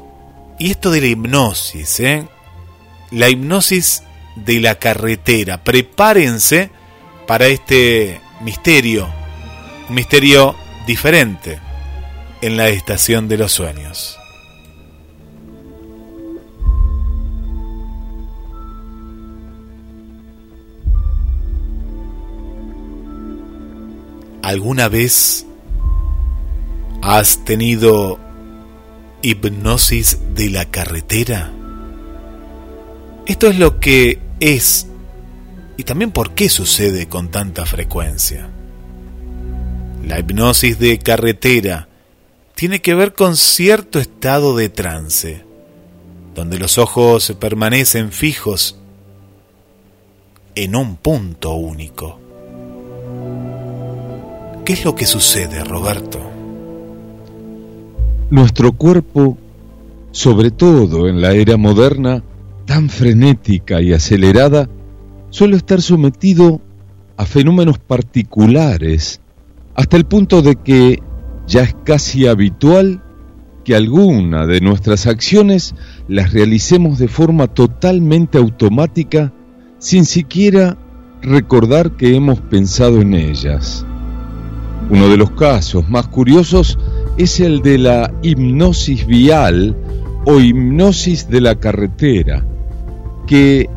Y 0.60 0.72
esto 0.72 0.92
de 0.92 1.00
la 1.00 1.08
hipnosis, 1.08 2.02
¿eh? 2.02 2.28
La 3.12 3.30
hipnosis 3.30 4.04
de 4.36 4.60
la 4.60 4.76
carretera. 4.76 5.64
Prepárense 5.64 6.70
para 7.26 7.48
este 7.48 8.20
misterio. 8.42 9.08
Un 9.88 9.96
misterio 9.96 10.56
diferente 10.86 11.60
en 12.42 12.58
la 12.58 12.68
estación 12.68 13.30
de 13.30 13.38
los 13.38 13.54
sueños. 13.54 14.18
¿Alguna 24.42 24.90
vez 24.90 25.46
has 27.02 27.46
tenido 27.46 28.20
hipnosis 29.22 30.20
de 30.36 30.50
la 30.50 30.66
carretera? 30.66 31.52
Esto 33.26 33.48
es 33.48 33.58
lo 33.60 33.80
que 33.80 34.20
es 34.40 34.88
y 35.78 35.84
también 35.84 36.12
por 36.12 36.32
qué 36.32 36.50
sucede 36.50 37.08
con 37.08 37.30
tanta 37.30 37.66
frecuencia. 37.66 38.50
La 40.06 40.20
hipnosis 40.20 40.80
de 40.80 40.98
carretera 41.00 41.88
tiene 42.56 42.82
que 42.82 42.94
ver 42.94 43.14
con 43.14 43.38
cierto 43.38 44.00
estado 44.00 44.56
de 44.58 44.70
trance, 44.70 45.46
donde 46.36 46.60
los 46.60 46.78
ojos 46.78 47.34
permanecen 47.40 48.12
fijos 48.12 48.78
en 50.56 50.76
un 50.76 50.98
punto 50.98 51.54
único. 51.54 52.20
¿Qué 54.66 54.74
es 54.74 54.84
lo 54.84 54.96
que 54.96 55.06
sucede, 55.06 55.64
Roberto? 55.64 56.29
Nuestro 58.32 58.74
cuerpo, 58.74 59.38
sobre 60.12 60.52
todo 60.52 61.08
en 61.08 61.20
la 61.20 61.32
era 61.32 61.58
moderna, 61.58 62.24
tan 62.66 62.90
frenética 62.90 63.82
y 63.82 63.92
acelerada, 63.92 64.70
suele 65.32 65.58
estar 65.58 65.82
sometido 65.82 66.62
a 67.18 67.26
fenómenos 67.26 67.80
particulares, 67.80 69.20
hasta 69.74 69.98
el 69.98 70.06
punto 70.06 70.44
de 70.44 70.56
que 70.58 71.02
ya 71.48 71.64
es 71.64 71.76
casi 71.84 72.28
habitual 72.28 73.02
que 73.66 73.76
alguna 73.76 74.46
de 74.46 74.62
nuestras 74.62 75.08
acciones 75.08 75.74
las 76.08 76.32
realicemos 76.32 77.00
de 77.00 77.08
forma 77.08 77.48
totalmente 77.48 78.38
automática 78.38 79.34
sin 79.80 80.06
siquiera 80.06 80.78
recordar 81.22 81.98
que 81.98 82.16
hemos 82.16 82.40
pensado 82.40 83.02
en 83.02 83.16
ellas. 83.16 83.86
Uno 84.90 85.10
de 85.10 85.18
los 85.18 85.32
casos 85.32 85.90
más 85.90 86.08
curiosos 86.08 86.78
es 87.20 87.42
el 87.42 87.62
de 87.62 87.78
la 87.78 88.14
hipnosis 88.22 89.06
vial 89.06 89.76
o 90.26 90.40
hipnosis 90.40 91.30
de 91.30 91.42
la 91.42 91.56
carretera, 91.56 92.46
que 93.28 93.70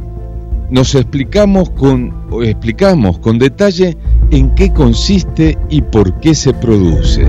nos 0.71 0.95
explicamos 0.95 1.71
con, 1.71 2.29
explicamos 2.45 3.19
con 3.19 3.41
detalle 3.41 3.97
en 4.31 4.55
qué 4.55 4.73
consiste 4.73 5.59
y 5.69 5.83
por 5.83 6.21
qué 6.21 6.37
se 6.37 6.55
produce. 6.55 7.27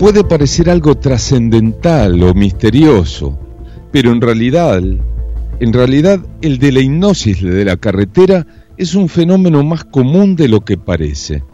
Puede 0.00 0.24
parecer 0.24 0.68
algo 0.68 0.96
trascendental 0.96 2.20
o 2.24 2.34
misterioso, 2.34 3.38
pero 3.92 4.10
en 4.10 4.20
realidad, 4.20 4.78
en 4.78 5.72
realidad 5.72 6.18
el 6.42 6.58
de 6.58 6.72
la 6.72 6.80
hipnosis 6.80 7.40
de 7.40 7.64
la 7.64 7.76
carretera 7.76 8.48
es 8.76 8.96
un 8.96 9.08
fenómeno 9.08 9.62
más 9.62 9.84
común 9.84 10.34
de 10.34 10.48
lo 10.48 10.62
que 10.62 10.76
parece. 10.76 11.44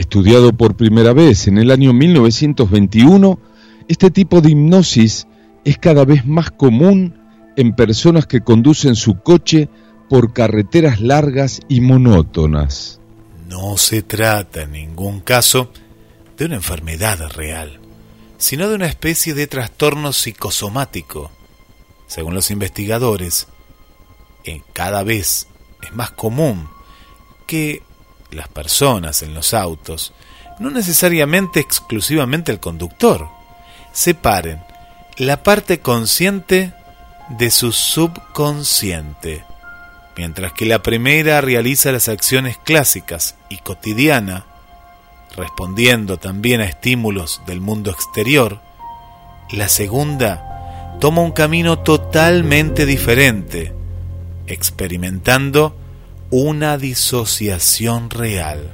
Estudiado 0.00 0.54
por 0.54 0.76
primera 0.76 1.12
vez 1.12 1.46
en 1.46 1.58
el 1.58 1.70
año 1.70 1.92
1921, 1.92 3.38
este 3.86 4.10
tipo 4.10 4.40
de 4.40 4.52
hipnosis 4.52 5.26
es 5.62 5.76
cada 5.76 6.06
vez 6.06 6.24
más 6.24 6.50
común 6.50 7.20
en 7.54 7.76
personas 7.76 8.24
que 8.24 8.40
conducen 8.40 8.96
su 8.96 9.20
coche 9.20 9.68
por 10.08 10.32
carreteras 10.32 11.02
largas 11.02 11.60
y 11.68 11.82
monótonas. 11.82 12.98
No 13.46 13.76
se 13.76 14.00
trata 14.00 14.62
en 14.62 14.72
ningún 14.72 15.20
caso 15.20 15.70
de 16.38 16.46
una 16.46 16.54
enfermedad 16.54 17.18
real, 17.32 17.78
sino 18.38 18.70
de 18.70 18.76
una 18.76 18.86
especie 18.86 19.34
de 19.34 19.48
trastorno 19.48 20.14
psicosomático. 20.14 21.30
Según 22.06 22.32
los 22.32 22.50
investigadores, 22.50 23.48
en 24.44 24.62
cada 24.72 25.02
vez 25.02 25.46
es 25.82 25.92
más 25.92 26.10
común 26.10 26.70
que 27.46 27.82
las 28.32 28.48
personas 28.48 29.22
en 29.22 29.34
los 29.34 29.54
autos, 29.54 30.12
no 30.58 30.70
necesariamente 30.70 31.60
exclusivamente 31.60 32.52
el 32.52 32.60
conductor, 32.60 33.28
separen 33.92 34.62
la 35.16 35.42
parte 35.42 35.80
consciente 35.80 36.72
de 37.30 37.50
su 37.50 37.72
subconsciente. 37.72 39.44
Mientras 40.16 40.52
que 40.52 40.66
la 40.66 40.82
primera 40.82 41.40
realiza 41.40 41.92
las 41.92 42.08
acciones 42.08 42.58
clásicas 42.58 43.36
y 43.48 43.58
cotidiana, 43.58 44.44
respondiendo 45.36 46.18
también 46.18 46.60
a 46.60 46.64
estímulos 46.64 47.40
del 47.46 47.60
mundo 47.60 47.90
exterior, 47.90 48.60
la 49.50 49.68
segunda 49.68 50.96
toma 51.00 51.22
un 51.22 51.32
camino 51.32 51.78
totalmente 51.78 52.84
diferente, 52.84 53.72
experimentando 54.46 55.76
una 56.30 56.78
disociación 56.78 58.08
real. 58.08 58.70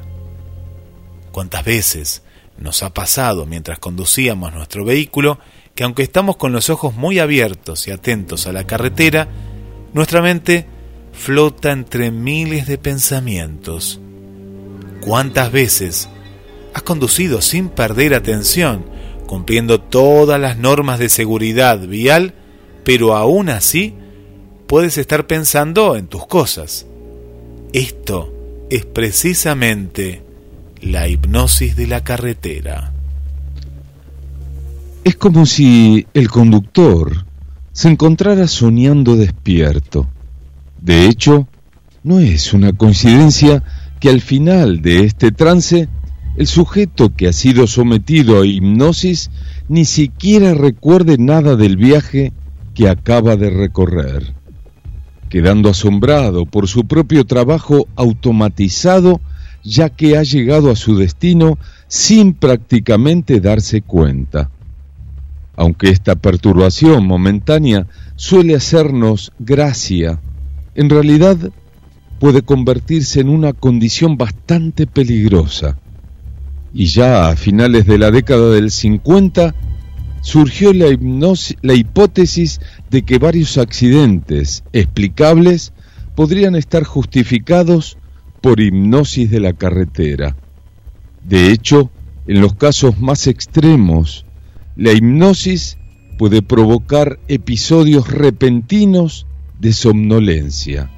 ¿Cuántas 1.32 1.64
veces 1.64 2.22
nos 2.58 2.82
ha 2.82 2.92
pasado 2.92 3.46
mientras 3.46 3.78
conducíamos 3.78 4.52
nuestro 4.52 4.84
vehículo 4.84 5.38
que 5.74 5.84
aunque 5.84 6.02
estamos 6.02 6.36
con 6.36 6.52
los 6.52 6.68
ojos 6.70 6.94
muy 6.94 7.18
abiertos 7.18 7.88
y 7.88 7.90
atentos 7.90 8.46
a 8.46 8.52
la 8.52 8.66
carretera, 8.66 9.28
nuestra 9.94 10.20
mente 10.20 10.66
flota 11.12 11.72
entre 11.72 12.10
miles 12.10 12.66
de 12.66 12.76
pensamientos? 12.76 14.00
¿Cuántas 15.00 15.50
veces 15.50 16.08
has 16.74 16.82
conducido 16.82 17.40
sin 17.40 17.70
perder 17.70 18.12
atención, 18.12 18.84
cumpliendo 19.26 19.80
todas 19.80 20.38
las 20.38 20.58
normas 20.58 20.98
de 20.98 21.08
seguridad 21.08 21.78
vial, 21.80 22.34
pero 22.84 23.16
aún 23.16 23.48
así 23.48 23.94
puedes 24.66 24.98
estar 24.98 25.26
pensando 25.26 25.96
en 25.96 26.06
tus 26.06 26.26
cosas? 26.26 26.86
Esto 27.76 28.32
es 28.70 28.86
precisamente 28.86 30.22
la 30.80 31.08
hipnosis 31.08 31.76
de 31.76 31.86
la 31.86 32.02
carretera. 32.02 32.94
Es 35.04 35.16
como 35.16 35.44
si 35.44 36.06
el 36.14 36.30
conductor 36.30 37.26
se 37.72 37.90
encontrara 37.90 38.48
soñando 38.48 39.14
despierto. 39.14 40.08
De 40.80 41.04
hecho, 41.04 41.48
no 42.02 42.18
es 42.18 42.54
una 42.54 42.72
coincidencia 42.72 43.62
que 44.00 44.08
al 44.08 44.22
final 44.22 44.80
de 44.80 45.04
este 45.04 45.30
trance 45.30 45.90
el 46.38 46.46
sujeto 46.46 47.14
que 47.14 47.28
ha 47.28 47.34
sido 47.34 47.66
sometido 47.66 48.40
a 48.40 48.46
hipnosis 48.46 49.30
ni 49.68 49.84
siquiera 49.84 50.54
recuerde 50.54 51.18
nada 51.18 51.56
del 51.56 51.76
viaje 51.76 52.32
que 52.74 52.88
acaba 52.88 53.36
de 53.36 53.50
recorrer, 53.50 54.35
quedando 55.28 55.70
asombrado 55.70 56.46
por 56.46 56.68
su 56.68 56.86
propio 56.86 57.24
trabajo 57.24 57.88
automatizado 57.96 59.20
ya 59.66 59.90
que 59.90 60.16
ha 60.16 60.22
llegado 60.22 60.70
a 60.70 60.76
su 60.76 60.96
destino 60.96 61.58
sin 61.88 62.34
prácticamente 62.34 63.40
darse 63.40 63.82
cuenta. 63.82 64.48
Aunque 65.56 65.90
esta 65.90 66.14
perturbación 66.14 67.06
momentánea 67.06 67.86
suele 68.14 68.54
hacernos 68.54 69.32
gracia, 69.38 70.20
en 70.74 70.88
realidad 70.88 71.36
puede 72.20 72.42
convertirse 72.42 73.20
en 73.20 73.28
una 73.28 73.52
condición 73.52 74.16
bastante 74.16 74.86
peligrosa. 74.86 75.78
Y 76.72 76.86
ya 76.86 77.28
a 77.28 77.36
finales 77.36 77.86
de 77.86 77.98
la 77.98 78.10
década 78.10 78.50
del 78.50 78.70
50 78.70 79.54
surgió 80.26 80.72
la, 80.72 81.74
hipótesis 81.74 82.60
de 82.90 83.02
que 83.02 83.18
varios 83.18 83.58
accidentes 83.58 84.64
explicables 84.72 85.72
podrían 86.16 86.56
estar 86.56 86.82
justificados 86.82 87.96
por 88.40 88.58
hipnosis 88.58 89.30
de 89.30 89.38
la 89.38 89.52
carretera. 89.52 90.34
De 91.22 91.52
hecho, 91.52 91.92
en 92.26 92.40
los 92.40 92.54
casos 92.54 92.98
más 92.98 93.28
extremos, 93.28 94.26
la 94.74 94.92
hipnosis 94.92 95.78
puede 96.18 96.42
provocar 96.42 97.20
episodios 97.28 98.08
repentinos 98.10 99.28
de 99.60 99.72
somnolencia. 99.72 100.90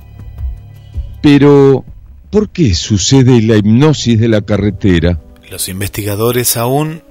Pero, 1.20 1.84
¿por 2.30 2.48
qué 2.48 2.74
sucede 2.74 3.42
la 3.42 3.58
hipnosis 3.58 4.18
de 4.18 4.28
la 4.28 4.40
carretera? 4.40 5.20
Los 5.50 5.68
investigadores 5.68 6.56
aún 6.56 7.02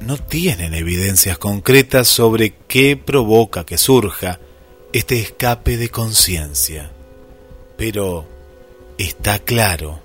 no 0.00 0.16
tienen 0.16 0.74
evidencias 0.74 1.38
concretas 1.38 2.08
sobre 2.08 2.54
qué 2.66 2.96
provoca 2.96 3.64
que 3.64 3.78
surja 3.78 4.40
este 4.92 5.20
escape 5.20 5.76
de 5.76 5.88
conciencia. 5.90 6.90
Pero 7.76 8.26
está 8.98 9.38
claro, 9.38 10.00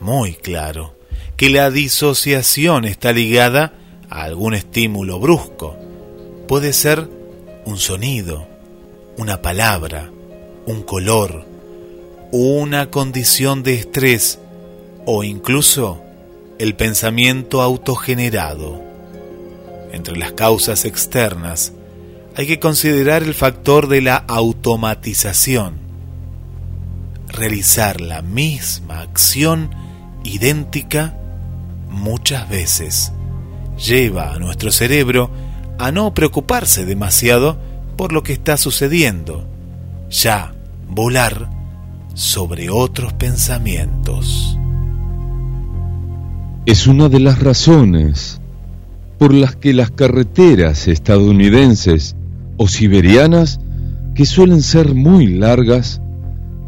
muy 0.00 0.34
claro, 0.34 0.94
que 1.36 1.50
la 1.50 1.70
disociación 1.70 2.84
está 2.84 3.12
ligada 3.12 3.74
a 4.10 4.22
algún 4.24 4.54
estímulo 4.54 5.18
brusco. 5.18 5.76
Puede 6.46 6.72
ser 6.72 7.08
un 7.64 7.78
sonido, 7.78 8.46
una 9.16 9.40
palabra, 9.40 10.10
un 10.66 10.82
color, 10.82 11.44
una 12.30 12.90
condición 12.90 13.62
de 13.62 13.74
estrés 13.74 14.38
o 15.06 15.24
incluso 15.24 16.02
el 16.62 16.76
pensamiento 16.76 17.60
autogenerado. 17.60 18.80
Entre 19.90 20.16
las 20.16 20.30
causas 20.30 20.84
externas 20.84 21.72
hay 22.36 22.46
que 22.46 22.60
considerar 22.60 23.24
el 23.24 23.34
factor 23.34 23.88
de 23.88 24.00
la 24.00 24.16
automatización. 24.16 25.80
Realizar 27.26 28.00
la 28.00 28.22
misma 28.22 29.00
acción 29.00 29.74
idéntica 30.22 31.18
muchas 31.90 32.48
veces 32.48 33.10
lleva 33.76 34.32
a 34.32 34.38
nuestro 34.38 34.70
cerebro 34.70 35.32
a 35.80 35.90
no 35.90 36.14
preocuparse 36.14 36.84
demasiado 36.84 37.58
por 37.96 38.12
lo 38.12 38.22
que 38.22 38.34
está 38.34 38.56
sucediendo, 38.56 39.48
ya 40.10 40.54
volar 40.86 41.50
sobre 42.14 42.70
otros 42.70 43.12
pensamientos. 43.14 44.56
Es 46.64 46.86
una 46.86 47.08
de 47.08 47.18
las 47.18 47.40
razones 47.40 48.40
por 49.18 49.34
las 49.34 49.56
que 49.56 49.72
las 49.72 49.90
carreteras 49.90 50.86
estadounidenses 50.86 52.14
o 52.56 52.68
siberianas, 52.68 53.58
que 54.14 54.24
suelen 54.26 54.62
ser 54.62 54.94
muy 54.94 55.26
largas, 55.26 56.00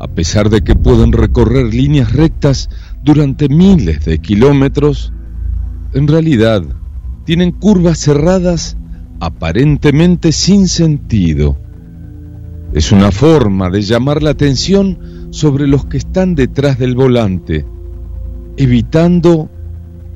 a 0.01 0.09
pesar 0.09 0.51
de 0.51 0.63
que 0.63 0.75
pueden 0.75 1.13
recorrer 1.13 1.73
líneas 1.73 2.13
rectas 2.13 2.71
durante 3.05 3.49
miles 3.49 4.05
de 4.05 4.19
kilómetros, 4.19 5.13
en 5.93 6.09
realidad, 6.09 6.65
tienen 7.25 7.53
curvas 7.53 7.99
cerradas 8.01 8.77
aparentemente 9.21 10.33
sin 10.33 10.67
sentido. 10.67 11.57
Es 12.73 12.91
una 12.91 13.13
forma 13.13 13.71
de 13.71 13.83
llamar 13.83 14.25
la 14.25 14.31
atención 14.31 15.29
sobre 15.31 15.69
los 15.69 15.87
que 15.87 15.99
están 15.99 16.35
detrás 16.35 16.81
del 16.81 16.97
volante, 16.97 17.65
evitando 18.57 19.51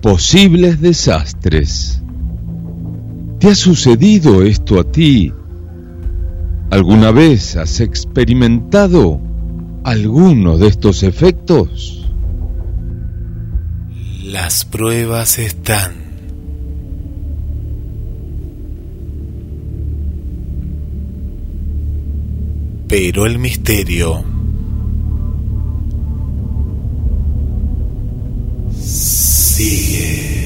posibles 0.01 0.81
desastres. 0.81 2.03
¿Te 3.41 3.49
ha 3.49 3.55
sucedido 3.55 4.43
esto 4.43 4.81
a 4.81 4.85
ti? 4.85 5.33
¿Alguna 6.71 7.13
vez 7.13 7.57
has 7.57 7.81
experimentado 7.81 9.21
alguno 9.85 10.59
de 10.59 10.69
estos 10.69 11.03
efectos? 11.03 12.05
Las 14.25 14.65
pruebas 14.65 15.39
están. 15.39 16.09
Pero 22.89 23.27
el 23.27 23.39
misterio 23.39 24.38
sigue. 28.89 30.38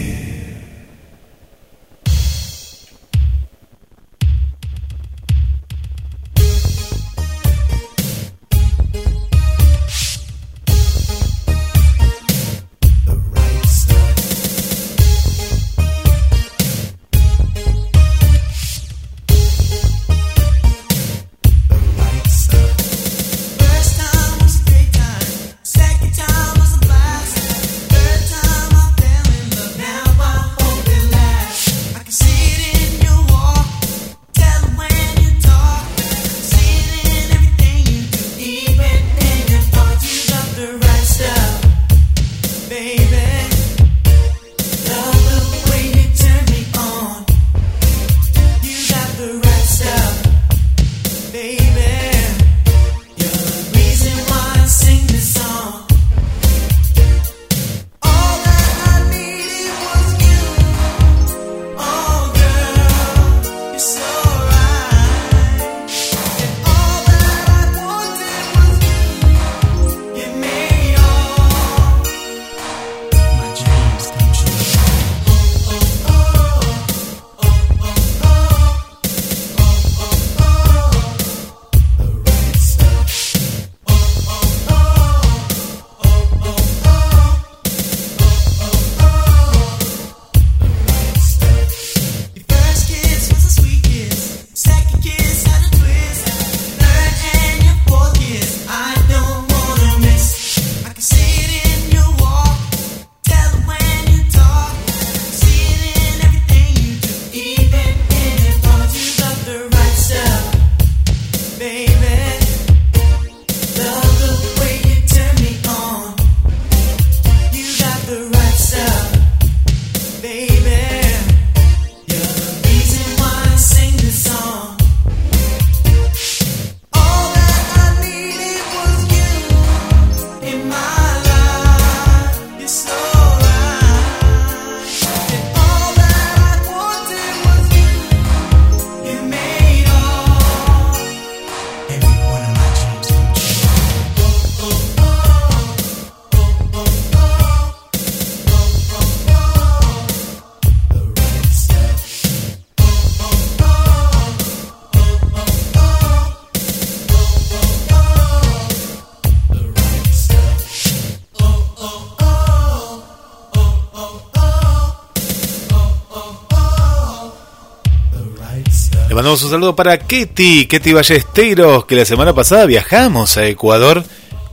Un 169.40 169.50
saludo 169.50 169.74
para 169.74 169.98
Ketty, 169.98 170.66
Ketty 170.66 170.92
Ballesteros, 170.92 171.86
que 171.86 171.96
la 171.96 172.04
semana 172.04 172.34
pasada 172.34 172.66
viajamos 172.66 173.38
a 173.38 173.46
Ecuador 173.46 174.04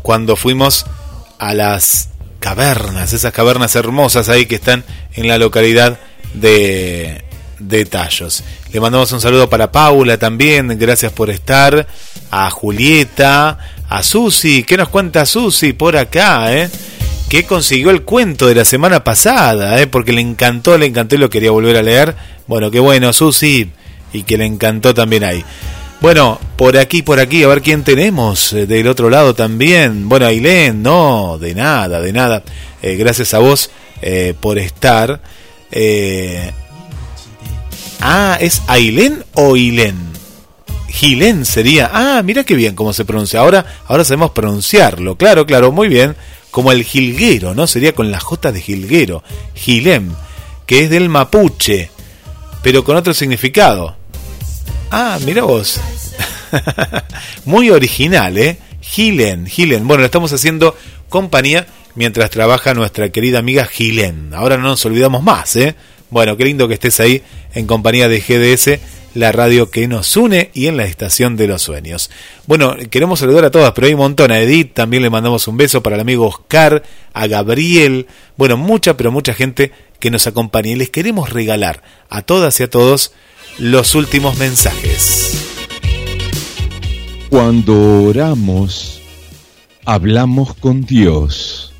cuando 0.01 0.37
fuimos 0.37 0.85
a 1.37 1.53
las 1.53 2.11
cavernas, 2.39 3.11
esas 3.11 3.33
cavernas 3.33 3.75
hermosas 3.75 4.29
ahí 4.29 4.45
que 4.45 4.55
están 4.55 4.85
en 5.15 5.27
la 5.27 5.37
localidad 5.37 5.99
de, 6.33 7.25
de 7.59 7.85
Tallos. 7.85 8.45
Le 8.71 8.79
mandamos 8.79 9.11
un 9.11 9.19
saludo 9.19 9.49
para 9.49 9.69
Paula 9.69 10.17
también, 10.17 10.79
gracias 10.79 11.11
por 11.11 11.29
estar, 11.29 11.85
a 12.31 12.49
Julieta, 12.49 13.57
a 13.89 14.01
Susi, 14.01 14.63
¿qué 14.63 14.77
nos 14.77 14.87
cuenta 14.87 15.25
Susi 15.25 15.73
por 15.73 15.97
acá, 15.97 16.55
eh? 16.55 16.69
Que 17.27 17.43
consiguió 17.43 17.89
el 17.89 18.03
cuento 18.03 18.47
de 18.47 18.55
la 18.55 18.63
semana 18.63 19.03
pasada, 19.03 19.81
eh, 19.81 19.87
porque 19.87 20.13
le 20.13 20.21
encantó, 20.21 20.77
le 20.77 20.85
encantó 20.85 21.15
y 21.15 21.19
lo 21.19 21.29
quería 21.29 21.51
volver 21.51 21.75
a 21.75 21.83
leer. 21.83 22.15
Bueno, 22.47 22.71
qué 22.71 22.79
bueno, 22.79 23.11
Susi, 23.11 23.69
y 24.13 24.23
que 24.23 24.37
le 24.37 24.45
encantó 24.45 24.93
también 24.93 25.23
ahí. 25.23 25.43
Bueno, 26.01 26.39
por 26.55 26.77
aquí, 26.77 27.01
por 27.01 27.19
aquí, 27.19 27.43
a 27.43 27.47
ver 27.47 27.61
quién 27.61 27.83
tenemos 27.83 28.53
eh, 28.53 28.65
del 28.65 28.87
otro 28.87 29.09
lado 29.09 29.33
también. 29.33 30.07
Bueno, 30.07 30.27
Ailén, 30.27 30.81
no, 30.81 31.37
de 31.37 31.53
nada, 31.53 31.99
de 31.99 32.13
nada. 32.13 32.43
Eh, 32.81 32.95
gracias 32.95 33.33
a 33.33 33.39
vos 33.39 33.69
eh, 34.01 34.33
por 34.39 34.57
estar. 34.57 35.21
Eh, 35.71 36.51
ah, 37.99 38.37
¿es 38.39 38.61
Ailén 38.67 39.25
o 39.33 39.57
Ilén? 39.57 40.09
Gilén 40.87 41.45
sería. 41.45 41.89
Ah, 41.93 42.21
mira 42.23 42.43
qué 42.43 42.55
bien 42.55 42.75
cómo 42.75 42.93
se 42.93 43.05
pronuncia. 43.05 43.41
Ahora, 43.41 43.65
ahora 43.87 44.03
sabemos 44.03 44.31
pronunciarlo. 44.31 45.17
Claro, 45.17 45.45
claro, 45.45 45.71
muy 45.71 45.87
bien. 45.87 46.15
Como 46.49 46.71
el 46.71 46.83
jilguero, 46.83 47.53
¿no? 47.53 47.67
Sería 47.67 47.93
con 47.93 48.09
la 48.09 48.19
J 48.19 48.51
de 48.51 48.61
jilguero. 48.61 49.23
Gilem, 49.53 50.13
que 50.65 50.83
es 50.83 50.89
del 50.89 51.09
mapuche, 51.09 51.91
pero 52.63 52.83
con 52.83 52.95
otro 52.95 53.13
significado. 53.13 53.98
Ah, 54.91 55.19
mira 55.25 55.43
vos. 55.43 55.79
Muy 57.45 57.69
original, 57.69 58.37
¿eh? 58.37 58.57
Gilen, 58.81 59.45
Gilen. 59.45 59.87
Bueno, 59.87 60.01
le 60.01 60.05
estamos 60.05 60.33
haciendo 60.33 60.75
compañía 61.09 61.67
mientras 61.95 62.29
trabaja 62.31 62.73
nuestra 62.73 63.09
querida 63.09 63.39
amiga 63.39 63.65
Gilen. 63.65 64.33
Ahora 64.33 64.57
no 64.57 64.63
nos 64.63 64.85
olvidamos 64.85 65.21
más, 65.21 65.55
¿eh? 65.55 65.75
Bueno, 66.09 66.37
qué 66.37 66.45
lindo 66.45 66.67
que 66.67 66.73
estés 66.73 66.99
ahí 66.99 67.21
en 67.53 67.67
compañía 67.67 68.07
de 68.07 68.19
GDS 68.19 68.79
la 69.13 69.31
radio 69.31 69.69
que 69.69 69.87
nos 69.87 70.15
une 70.17 70.51
y 70.53 70.67
en 70.67 70.77
la 70.77 70.85
estación 70.85 71.35
de 71.35 71.47
los 71.47 71.61
sueños. 71.61 72.09
Bueno, 72.45 72.75
queremos 72.89 73.19
saludar 73.19 73.45
a 73.45 73.51
todas, 73.51 73.71
pero 73.73 73.87
hay 73.87 73.93
un 73.93 73.99
montón. 73.99 74.31
A 74.31 74.39
Edith 74.39 74.73
también 74.73 75.03
le 75.03 75.09
mandamos 75.09 75.47
un 75.47 75.57
beso 75.57 75.81
para 75.83 75.95
el 75.95 76.01
amigo 76.01 76.27
Oscar, 76.27 76.83
a 77.13 77.27
Gabriel, 77.27 78.07
bueno, 78.37 78.57
mucha, 78.57 78.97
pero 78.97 79.11
mucha 79.11 79.33
gente 79.33 79.71
que 79.99 80.11
nos 80.11 80.27
acompaña 80.27 80.71
y 80.71 80.75
les 80.75 80.89
queremos 80.89 81.31
regalar 81.31 81.81
a 82.09 82.21
todas 82.21 82.59
y 82.59 82.63
a 82.63 82.69
todos 82.69 83.13
los 83.59 83.93
últimos 83.95 84.37
mensajes. 84.37 85.45
Cuando 87.29 88.03
oramos, 88.05 89.01
hablamos 89.85 90.53
con 90.55 90.81
Dios. 90.85 91.73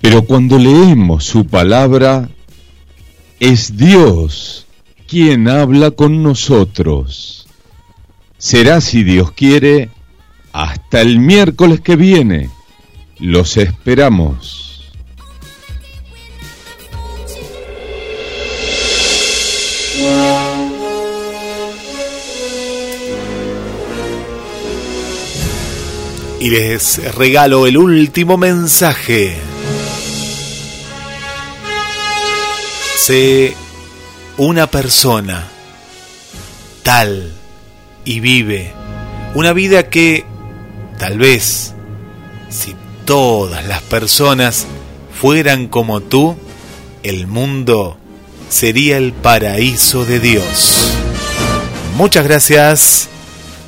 Pero 0.00 0.22
cuando 0.22 0.58
leemos 0.58 1.24
su 1.24 1.46
palabra, 1.46 2.28
es 3.40 3.76
Dios 3.76 4.66
quien 5.08 5.48
habla 5.48 5.90
con 5.90 6.22
nosotros. 6.22 7.48
Será, 8.38 8.80
si 8.80 9.02
Dios 9.02 9.32
quiere, 9.32 9.90
hasta 10.52 11.00
el 11.00 11.18
miércoles 11.18 11.80
que 11.80 11.96
viene. 11.96 12.50
Los 13.18 13.56
esperamos. 13.56 14.68
Y 26.40 26.50
les 26.50 27.14
regalo 27.14 27.66
el 27.66 27.76
último 27.76 28.36
mensaje. 28.36 29.36
Sé 32.96 33.54
una 34.36 34.66
persona 34.68 35.48
tal 36.82 37.32
y 38.04 38.20
vive 38.20 38.72
una 39.34 39.52
vida 39.52 39.88
que 39.88 40.24
tal 40.98 41.18
vez 41.18 41.74
si 42.48 42.74
todas 43.04 43.66
las 43.66 43.82
personas 43.82 44.66
fueran 45.20 45.68
como 45.68 46.00
tú, 46.00 46.36
el 47.02 47.26
mundo 47.26 47.98
sería 48.48 48.96
el 48.96 49.12
paraíso 49.12 50.04
de 50.04 50.20
Dios. 50.20 50.92
Muchas 51.96 52.24
gracias 52.24 53.08